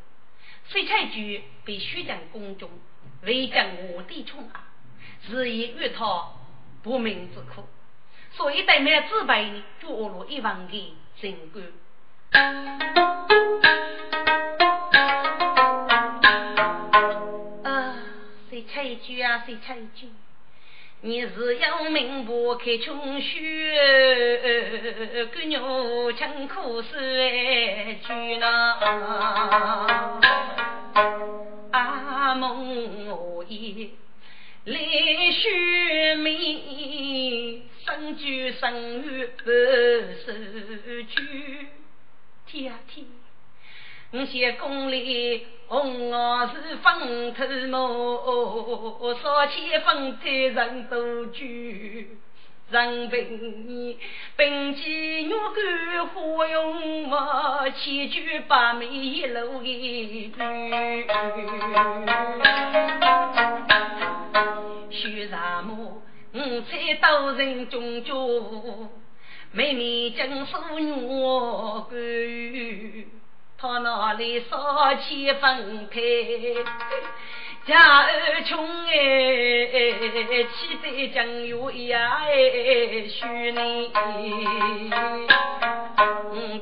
[0.69, 2.71] 水彩菊被许将宫中，
[3.23, 4.61] 未将我的宠爱，
[5.29, 6.31] 是以遇他
[6.83, 7.67] 不明之苦，
[8.33, 11.65] 所以对面自卑，就落入一万的情关。
[17.63, 17.95] 啊，
[18.49, 20.09] 水彩菊啊，水彩菊。
[21.05, 23.41] 你是要命不开穷血，
[25.33, 28.47] 个牛吃苦水去呢？
[31.73, 33.91] 阿梦我一
[34.67, 34.79] 来
[35.33, 39.51] 续命，生居生于不
[40.25, 40.33] 受
[41.03, 41.67] 拘。
[42.47, 43.05] 天啊天！
[44.15, 52.19] 我写宫里红袄是风头毛，少起风头人多聚。
[52.71, 53.99] 人平你
[54.37, 54.85] 并肩
[55.25, 60.35] 玉干花用我，千句百媚一路一句。
[64.91, 66.03] 须什么？
[66.35, 68.91] 五彩刀人中中，
[69.53, 70.85] 妹妹金锁玉
[71.89, 73.22] 干。
[73.63, 76.01] 他那里少气分开，
[77.65, 78.93] 家儿穷哎，
[80.53, 83.93] 气得将有呀哎，许你，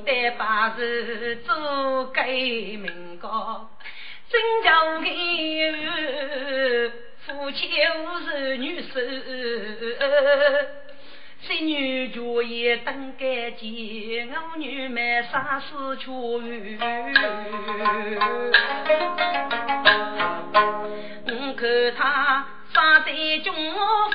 [0.05, 3.71] 得把事做给民高，
[4.29, 5.07] 真叫个
[7.25, 8.99] 夫妻无是女士。
[11.43, 16.11] 三女就也等干净，我女们啥事却有。
[21.27, 23.13] 我看他生在
[23.43, 23.55] 中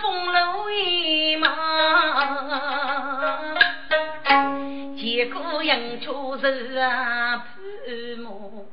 [0.02, 1.48] 风流一马，
[4.98, 7.46] 结果迎出是啊潘
[8.20, 8.66] 某。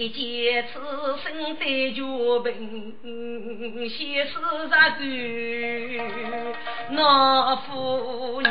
[0.00, 0.78] 一见此
[1.24, 2.00] 生在绝
[2.44, 2.94] 病，
[3.90, 4.32] 先是
[4.70, 5.02] 杀狗
[6.90, 8.46] 那夫娘。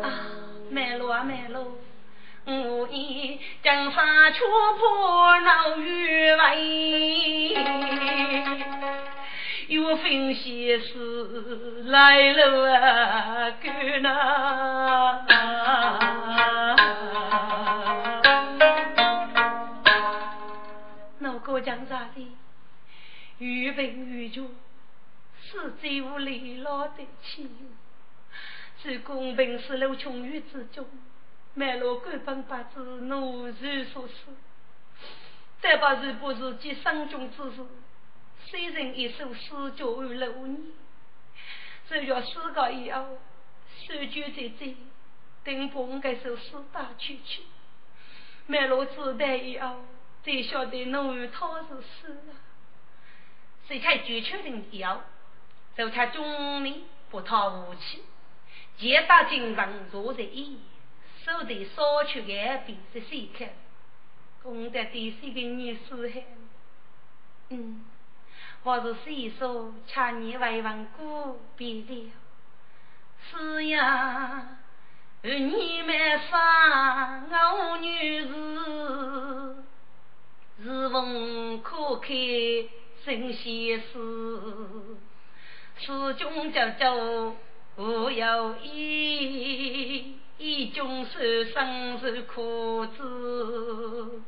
[0.00, 0.06] 啊，
[0.70, 1.76] 卖路啊卖路，
[2.46, 4.44] 我已江山却
[4.78, 7.56] 破闹玉为，
[9.72, 15.26] 岳飞先生来了啊，哥呐。
[21.64, 22.36] 江上的
[23.38, 24.42] 余文余绝，
[25.40, 27.50] 是最无离老的亲友。
[28.82, 30.84] 是公平是路穷于之中，
[31.54, 34.14] 卖了官本八字，奴如所思。
[35.60, 37.64] 再把是不是及生中之事，
[38.52, 40.60] 虽人一首诗教于六年，
[41.88, 43.18] 只要四个以后，
[43.86, 44.76] 手举在这，
[45.42, 47.44] 等把我这首诗打出去，
[48.46, 49.82] 卖了子弹以后。
[50.22, 52.34] 才晓得奴他是死了，
[53.66, 55.00] 谁才绝确定以后，
[55.74, 58.02] 就他中年不讨武器，
[58.76, 60.60] 剑打金上坐在一，
[61.24, 63.48] 手提烧去的笔是谁看？
[64.42, 66.22] 功德第三个女死汉，
[67.48, 67.84] 嗯，
[68.64, 72.12] 我是谁说千年未闻过别了？
[73.28, 74.46] 是呀，
[75.22, 79.64] 你们杀我女子。
[80.60, 82.08] 日逢可开
[83.04, 83.98] 神仙事，
[85.80, 87.34] 此中叫做
[87.78, 91.18] 无有意，一中受
[91.52, 94.22] 生受苦子。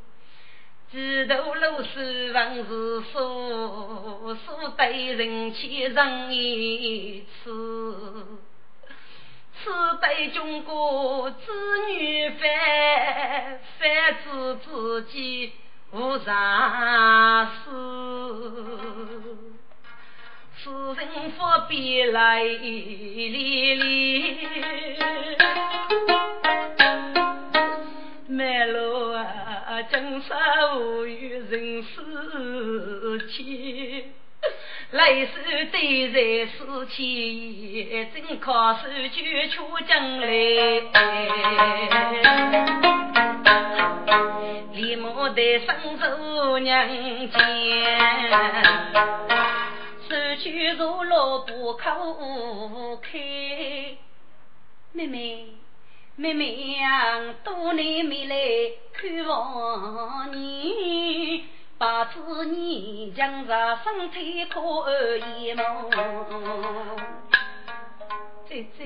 [0.95, 8.39] 几头露水万事说，说对人前人一次。
[9.61, 9.69] 此
[9.99, 11.37] 对中国子
[11.89, 12.39] 女反，
[13.77, 15.51] 反指自己。
[15.91, 17.69] 无常事，
[20.63, 24.47] 此人不必来理理。
[28.35, 34.13] 满路啊，江山无有人世间，
[34.91, 36.19] 来世对在
[36.51, 36.57] 世
[36.87, 40.27] 间，真靠手举出将来。
[44.73, 47.39] 李母的生手娘家，
[50.09, 53.17] 手举如萝卜口开。
[54.91, 55.47] 妹妹，
[56.17, 58.37] 妹妹呀，多年没来
[58.93, 61.43] 看望你，
[61.77, 64.61] 把子你将在身体可
[65.37, 65.91] 一梦。
[68.47, 68.85] 再再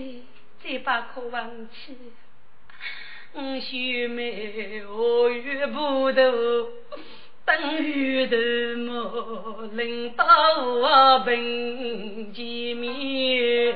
[0.63, 1.95] 再把可忘记。
[3.33, 6.69] 我兄妹何月不渡，
[7.45, 8.35] 等雨头
[8.81, 10.25] 莫领到
[10.65, 13.75] 我本见面。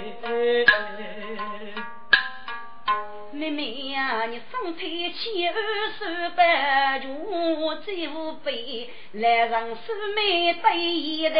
[3.33, 11.35] 妹妹呀，你身体千二百全，最无悲，来让师妹对一代。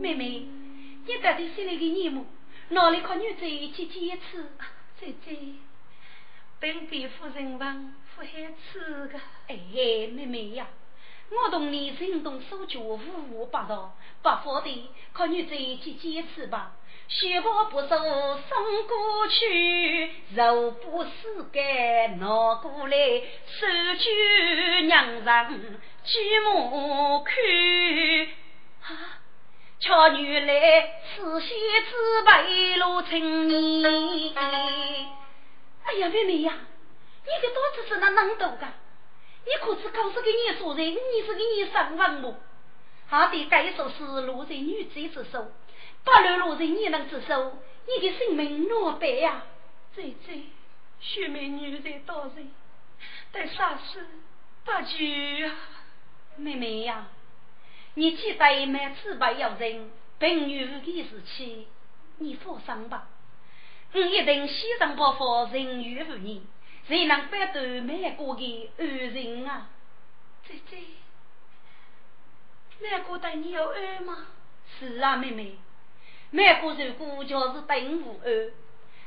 [0.00, 0.42] 妹妹，
[1.06, 2.26] 你到底是那个年么？
[2.70, 4.50] 哪里和女子一起见一次？
[4.98, 5.36] 姐姐，
[6.58, 8.26] 等别夫人房不还
[8.72, 9.20] 吃个？
[9.46, 9.56] 哎，
[10.12, 10.66] 妹妹呀，
[11.30, 12.98] 我同你心动手脚五
[13.30, 16.72] 五八道，不发的，可你再去坚持吧。
[17.06, 17.98] 雪花不收送
[18.86, 22.96] 过去，肉不死干拿过来，
[23.46, 23.66] 手
[23.98, 25.48] 举娘上
[26.04, 27.34] 举目看。
[28.82, 29.20] 啊，
[29.78, 32.42] 巧女来，此仙子白
[32.78, 34.34] 露青年。
[35.84, 36.54] 哎呀，妹妹呀，
[37.22, 38.66] 你的肚子是那能多噶？
[39.46, 42.34] 你可是告诉给你说人，你是给你上房么？
[43.08, 45.46] 他的该说是落在女子之手。
[46.04, 47.58] 八路路人你能接受？
[47.86, 49.42] 你的性命若白呀！
[49.94, 50.42] 姐姐，
[51.00, 52.50] 雪美女在多人，
[53.32, 54.06] 但啥事
[54.64, 55.54] 不惧啊？
[56.36, 57.06] 妹妹呀，
[57.94, 61.66] 你记得每次拜要人，本女的事情，
[62.18, 63.08] 你放心吧。
[63.92, 66.44] 我一定牺牲不负人与妇你，
[66.88, 69.68] 谁能摆脱美国的恩人啊？
[70.48, 70.78] 姐姐，
[72.80, 74.26] 美国对你有恩吗？
[74.78, 75.56] 是啊，妹妹。
[76.34, 78.50] 每个如果就是等无二，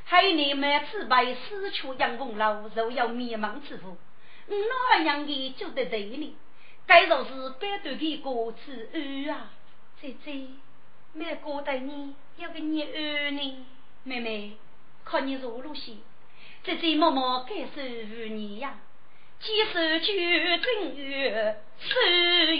[0.06, 3.98] 还有你每次为死去养功劳，就要灭亡之福。
[4.46, 4.54] 我
[4.96, 6.34] 哪样的就得罪你？
[6.86, 8.98] 该就是百对的歌词二
[9.34, 9.50] 啊！
[10.00, 10.46] 姐姐，
[11.12, 13.66] 每个对你要个你二呢？
[14.04, 14.52] 妹妹，
[15.04, 15.96] 看你如何些，
[16.64, 18.78] 姐姐默默感受你呀。
[19.38, 20.14] 几手酒
[20.62, 22.56] 正月，手月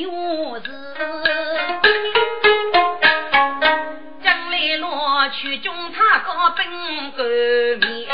[2.45, 2.48] 日。
[5.27, 7.25] 去中他高本个
[7.79, 8.07] 面，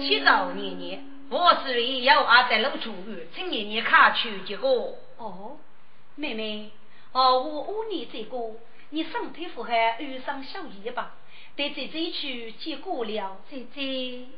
[0.00, 4.96] 七早年年，我是为要阿在路出去，请年年看去结果。
[5.18, 5.58] 哦，
[6.14, 6.70] 妹妹，
[7.12, 8.36] 哦，我五年这个，
[8.90, 11.14] 你身体负荷遇上小姨吧？
[11.56, 13.80] 得姐姐去结果了，姐姐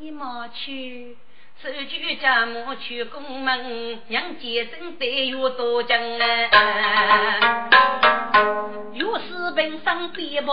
[0.01, 1.17] 你莫去。
[1.65, 7.71] 手举家母去宫门，杨杰真得有多讲啊！
[8.95, 10.53] 若是本身必不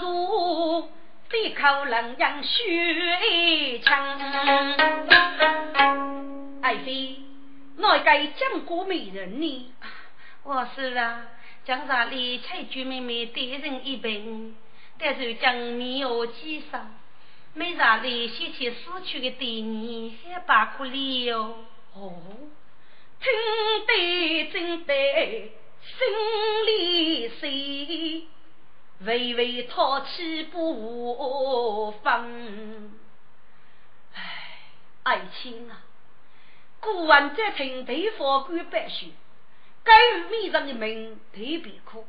[0.00, 0.88] 如，
[1.28, 4.18] 非靠冷阳血枪。
[6.62, 7.16] 爱妃，
[7.76, 9.70] 哪该江国美人呢？
[10.44, 11.24] 我是啊，
[11.66, 14.56] 江上里采菊妹妹对人一品，
[14.98, 16.80] 但是江面有几少？
[17.56, 21.56] 没啥的，想起死去的对你，还把苦里哟。
[21.94, 22.12] 哦，
[23.18, 23.32] 听
[23.86, 28.26] 得真得心里碎，
[29.00, 32.30] 微微叹气不放。
[34.12, 34.60] 唉，
[35.04, 35.82] 爱情啊，
[36.80, 39.06] 古往再听对方官白雪，
[39.82, 42.06] 该与美人的命特别苦，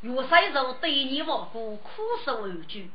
[0.00, 2.90] 若谁若对你无辜，苦守而居。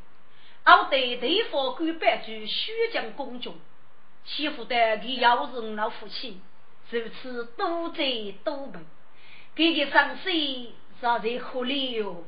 [0.65, 3.53] 我对对方官白居虚将公君，
[4.25, 6.41] 欺负得他要是老夫妻，
[6.89, 8.03] 如此多灾
[8.43, 8.83] 多病，
[9.55, 12.23] 给的生死实在可怜哟。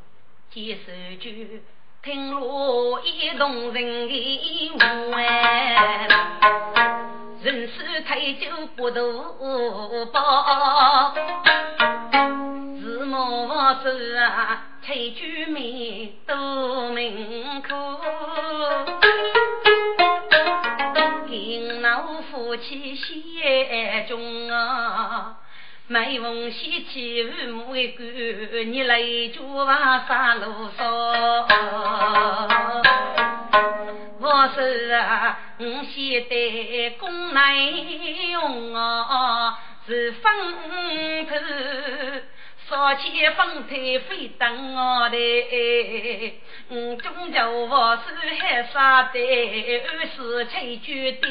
[0.52, 1.64] 接受句
[2.04, 4.80] 听落一动人的
[5.12, 5.18] 话，
[7.48, 9.24] 人世太久不渡
[10.12, 11.14] 报，
[12.82, 14.64] 自莫是啊。
[14.86, 17.74] 崔居民都命苦，
[21.30, 23.24] 因老夫妻心
[24.10, 25.38] 中啊，
[25.88, 28.04] 每逢喜气父母一个，
[28.66, 29.00] 你来
[29.34, 31.48] 就往啥路上？
[34.20, 40.32] 我是啊，我现在公来用啊，是风
[41.28, 41.36] 头。
[42.68, 45.18] 少起风台飞登我的，
[46.68, 51.28] 嗯，终究我是还杀的，二是吹举的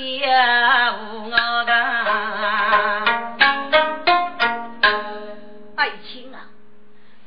[1.30, 1.72] 我的。
[5.76, 6.48] 爱情啊，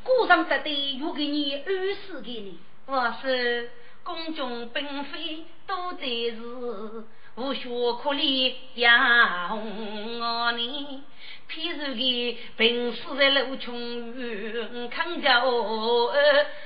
[0.03, 1.72] 古上得的又给你二
[2.07, 2.57] 十给你，
[2.88, 3.70] 我是
[4.10, 6.41] 宫中嫔妃都在是，
[7.36, 7.70] 无学
[8.01, 9.55] 可怜养
[10.20, 11.03] 我呢。
[11.47, 13.78] 譬如的平时在楼穷
[14.16, 16.12] 远，看着我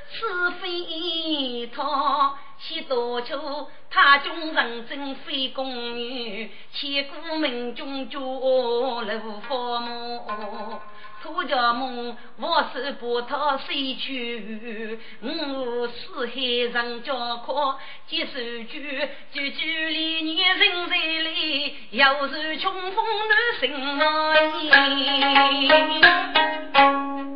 [0.10, 10.80] 是非他，去多求他中人真非宫女，千古名中绝路佛母。
[11.24, 14.99] 土家梦，我是不讨谁去？
[15.21, 24.34] 我四海人家阔，几首句，句句里你人在里，又是穷风乱心啊！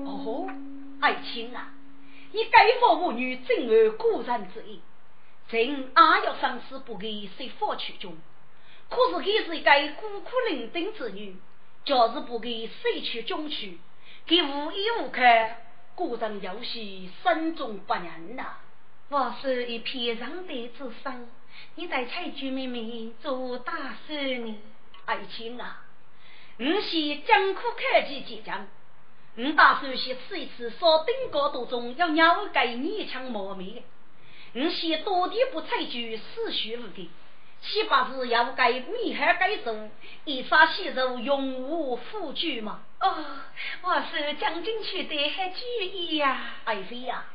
[0.06, 0.50] 哦，
[1.00, 1.70] 爱卿啊，
[2.34, 4.82] 你该佛无女，真儿孤人之意，
[5.48, 8.18] 朕阿要生死不给谁佛取中，
[8.90, 9.72] 可是她是一个
[10.02, 11.38] 孤苦伶仃之女，
[11.88, 13.80] 假是不给谁去中去，
[14.26, 15.22] 给无依无靠，
[15.96, 18.58] 孤人游戏，身中不人呐。
[19.08, 21.30] 我是一片上帝之身，
[21.76, 24.58] 你在采菊妹妹做大事呢？
[25.06, 25.86] 爱卿啊，
[26.60, 28.68] 我是江苦开机即将，
[29.38, 33.82] 我打算先吃一次烧丁高多中要鸟给泥枪磨灭。
[34.52, 37.10] 你先多地不采菊，死须无的，
[37.62, 39.92] 七八日要该米海改种，
[40.26, 42.80] 一杀细肉永无富举嘛。
[43.00, 43.26] 哦，
[43.82, 47.26] 我是将军去的还注意呀，爱妃呀。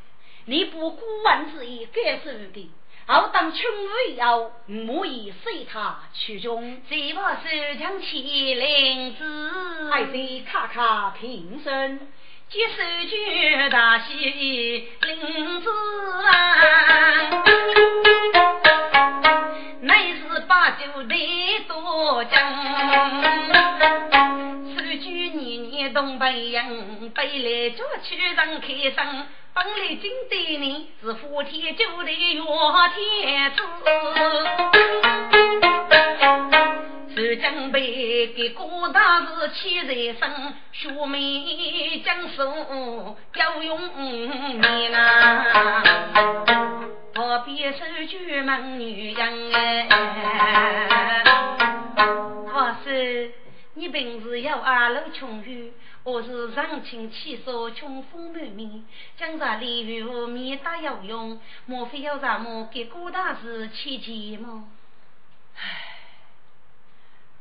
[0.47, 2.70] 你不顾万之意，该是的。
[3.07, 6.81] 好当春为要，母以随他去中。
[6.89, 7.49] 谁把手
[7.79, 8.23] 枪起
[8.55, 9.91] 灵子？
[9.91, 12.09] 爱妃卡卡平身，
[12.49, 12.75] 接手
[13.09, 15.70] 举大喜灵子
[16.27, 17.43] 啊！
[19.83, 21.14] 乃是八九的
[21.66, 22.41] 多将。
[25.93, 32.43] 东北人北来做曲人开生，本来今对你是呼天救地岳
[32.95, 33.62] 天子，
[37.14, 45.45] 是江北给郭大是气人生，学妹讲书要用命呐，
[47.23, 49.87] 何必守举门女人哎，
[52.47, 53.33] 我是。
[53.75, 55.70] 你平时要阿楼穷游，
[56.03, 58.85] 我是上清气爽，穷风满面，
[59.16, 64.68] 江上鲤鱼面大有用，莫非要让我给郭大师切钱吗？
[65.55, 65.61] 唉，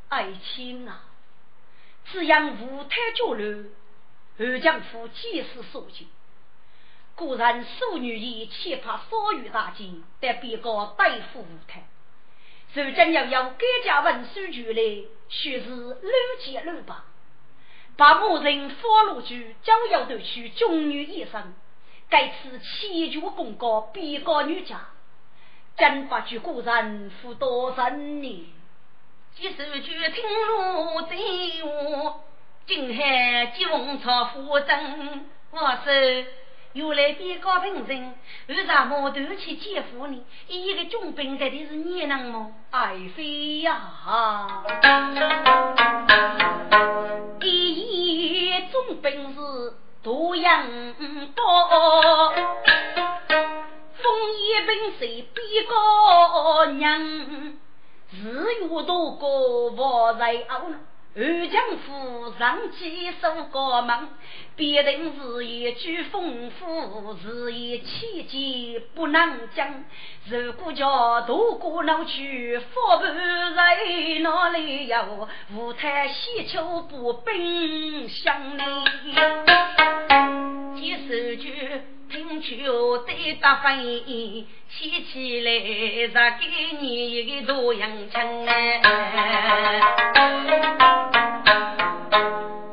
[0.10, 1.02] 爱卿啊，
[2.06, 3.64] 只样无太交流，
[4.38, 6.08] 二将夫几时所见？
[7.22, 11.84] 果然淑女也岂怕少于大惊，得别个大夫无太。
[12.74, 16.02] 如今又有改嫁文书局来，须是乱
[16.40, 17.06] 结乱吧？
[17.96, 21.54] 把某人放入去，将要夺取中女一生，
[22.10, 24.80] 该次千绝公告，必告女家，
[25.78, 28.46] 真不惧古人负多少年？
[29.36, 32.20] 即手举听入对话，
[32.66, 36.26] 今海吉翁朝夫真，我是。
[36.74, 38.14] 原来边高平人，
[38.48, 40.24] 为啥么都去见父呢？
[40.48, 42.54] 一个军兵到底是你能么？
[42.70, 44.64] 爱妃呀，
[47.42, 50.66] 第一中兵是多阳
[51.36, 51.44] 刀，
[53.98, 57.02] 风一兵谁比高娘？
[58.14, 58.24] 日
[58.62, 59.28] 月多高
[59.76, 60.62] 我在傲。
[61.14, 64.08] 二将夫上几首高门，
[64.56, 69.84] 必定是一句丰富，是一气节不能讲。
[70.30, 73.78] 如果叫渡过闹去，佛不在
[74.22, 75.28] 哪里有？
[75.54, 78.64] 无太西秋不冰箱里，
[80.80, 81.82] 几首句。
[82.42, 86.48] 听秋对大翻译，起起来再给
[86.80, 88.28] 你一个多阳枪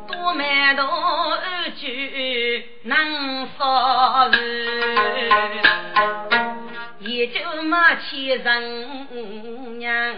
[0.07, 4.31] 多买多二句能说
[7.01, 10.17] 也就马千人娘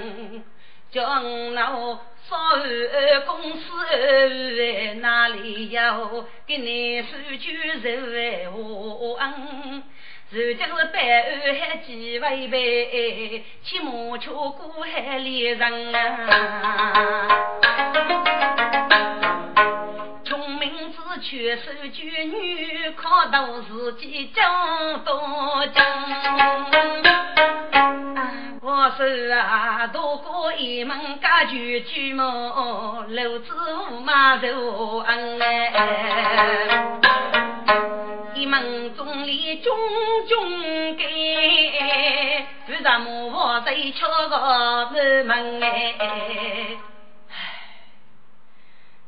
[0.93, 2.01] 叫我。
[2.31, 3.61] 少二公司
[3.91, 7.09] 二哪里有给你数
[7.41, 9.35] 句人话？
[10.31, 17.27] 如今是百二还几位辈，骑马车过海里人啊！
[20.23, 25.83] 穷明子却手举女，靠到自己讲多讲。
[28.73, 33.53] 我是啊，渡过一门家具巨么，楼子
[34.05, 36.79] 马头恩哎，
[38.33, 39.77] 一门中里种
[40.29, 40.49] 种
[40.97, 41.05] 根，
[42.69, 44.89] 为什么我在敲个
[45.25, 46.79] 门哎？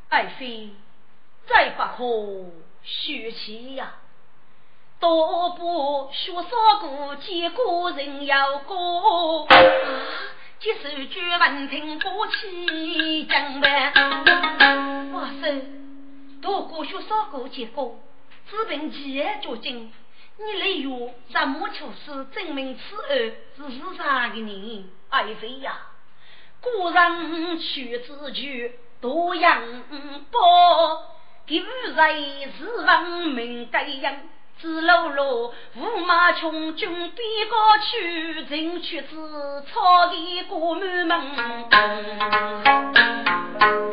[0.08, 0.70] 爱妃，
[1.46, 2.04] 再不可
[2.82, 3.92] 休气呀！
[5.02, 6.42] 多不学少
[6.80, 9.48] 过，见古人要过。
[10.60, 13.92] 接受句闻听过去讲呗。
[15.12, 15.60] 哇塞，
[16.40, 17.98] 多过学少过，见过，
[18.48, 19.92] 只凭几眼脚筋，
[20.38, 23.18] 你来用什么措施证明此案
[23.56, 24.88] 是是啥个人？
[25.10, 25.80] 爱妃呀，
[26.60, 29.82] 古人取之句多样
[30.30, 30.40] 多，
[31.44, 31.66] 给人
[32.56, 34.14] 是文明该样。
[34.62, 41.68] 只落落驸马穷军边高去，人去子草地过满门。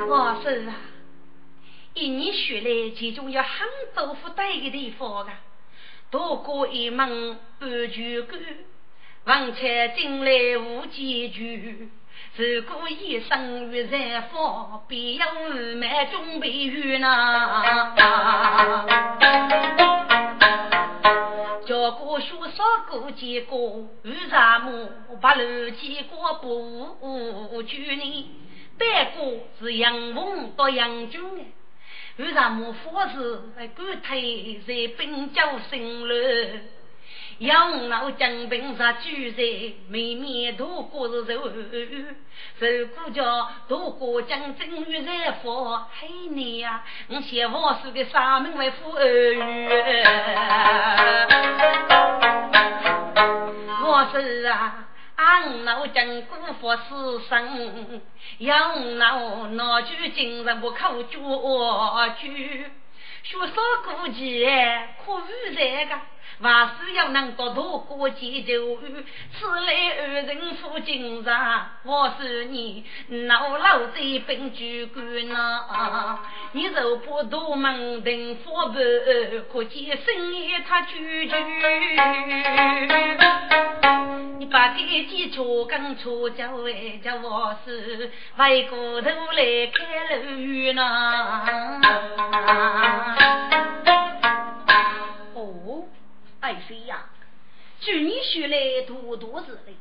[0.08, 0.76] 我说啊，
[1.96, 5.34] 一年学来其中有很多不对的地方啊，
[6.12, 8.38] 多过一门半句歌，
[9.26, 11.90] 王且进来无几句。
[12.36, 14.38] 如果一生遇财富，
[14.88, 15.26] 必有
[15.78, 17.96] 满中备玉呐。
[21.90, 23.56] 叫过书少过几个，
[24.04, 28.28] 遇啥么八路几个不拘泥，
[28.78, 29.26] 带过
[29.60, 31.44] 是杨凤到杨军的，
[32.18, 33.42] 遇啥么佛事
[33.76, 36.60] 官推在本教生了。
[37.40, 41.42] 杨老将兵杀巨贼，妹妹渡过是受
[42.60, 45.64] 受过叫渡过将军遇财富，
[46.02, 49.04] 嘿你呀，我写王氏的三门为富儿
[53.86, 58.02] 我是啊，俺老将辜负死生，
[58.40, 61.18] 杨老拿句今日不口绝
[62.20, 62.66] 句，
[63.24, 63.54] 说少
[63.86, 65.96] 过节可遇财个。
[66.42, 71.70] 万事要能够渡过几九雨，此来二人赴今上。
[71.84, 72.86] 我是你
[73.28, 76.18] 老老在本居官呐，
[76.54, 78.82] 你若不渡门庭佛门，
[79.52, 81.36] 可见生意他居居。
[84.38, 84.78] 你把这
[85.10, 91.44] 几处跟出叫为叫我是回过头来开楼宇呐。
[96.42, 97.10] 爱妃呀，
[97.82, 99.76] 据你说来，多多是嘞。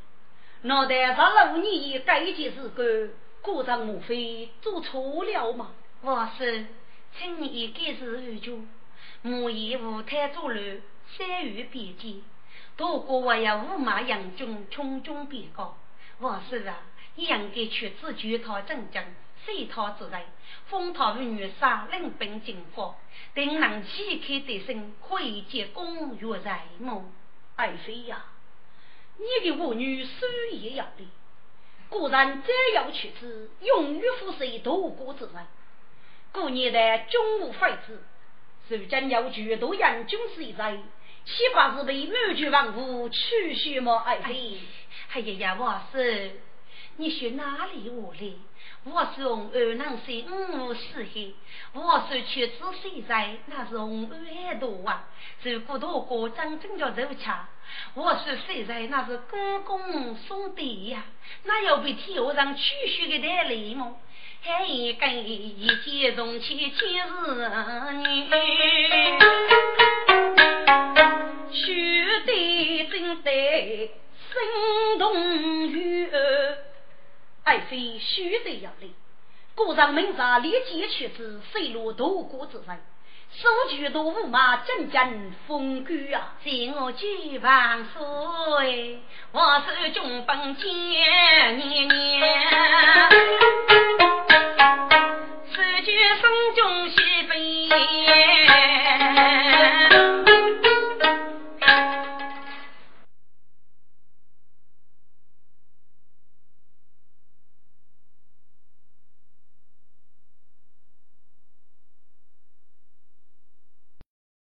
[0.63, 3.11] 脑袋上老你也该件事干，
[3.43, 5.71] 故障莫非做错了吗？
[6.01, 6.67] 我是，
[7.17, 8.69] 请你该是安全，
[9.23, 10.81] 莫以无太作乱，
[11.17, 12.15] 三月边界。
[12.77, 15.79] 多过我要五马杨军穷军边高。
[16.19, 16.81] 我是啊，
[17.15, 19.01] 你应该去自举讨正经，
[19.49, 20.21] 随讨之人，
[20.67, 22.95] 封讨女杀，领兵进发。
[23.35, 27.11] 定能旗开得胜，可以结功于在目。
[27.57, 28.27] 爱妃呀，
[29.17, 30.11] 你的妇女手
[30.53, 31.09] 也要的，
[31.89, 35.47] 果然再要去之，永远负谁夺国之人。
[36.31, 38.05] 过年的中午废子，
[38.69, 40.77] 如今要举多杨军士在，
[41.25, 44.03] 岂不是被满族王府取血吗？
[44.05, 44.61] 爱妃，
[45.15, 46.39] 哎呀呀，我是
[46.99, 48.33] 你说哪里话来？
[48.91, 50.25] 我是红二郎山
[50.61, 51.33] 五四海，
[51.75, 53.37] 我是去子谁在？
[53.47, 55.05] 那是红二多啊！
[55.43, 57.31] 如果多过张真叫肉吃，
[57.95, 58.87] 我是谁在？
[58.87, 61.05] 那是公公送的呀！
[61.45, 64.01] 那要被天下上取血的带来么？
[64.41, 67.49] 还一根一见从前千日
[67.93, 68.31] 年，
[71.51, 73.91] 血的真得
[74.31, 75.15] 生动
[75.69, 76.09] 于
[77.49, 78.89] 爱妃须得要来。
[79.55, 82.79] 故让门上立即取之，水落独孤之人，
[83.33, 86.35] 手举大乌马，阵阵风雨啊！
[86.45, 88.99] 请我举万哎，
[89.33, 90.71] 我是军本将，
[91.57, 91.91] 年年
[95.51, 95.91] 手举
[96.21, 96.97] 身中西
[97.29, 97.69] 飞。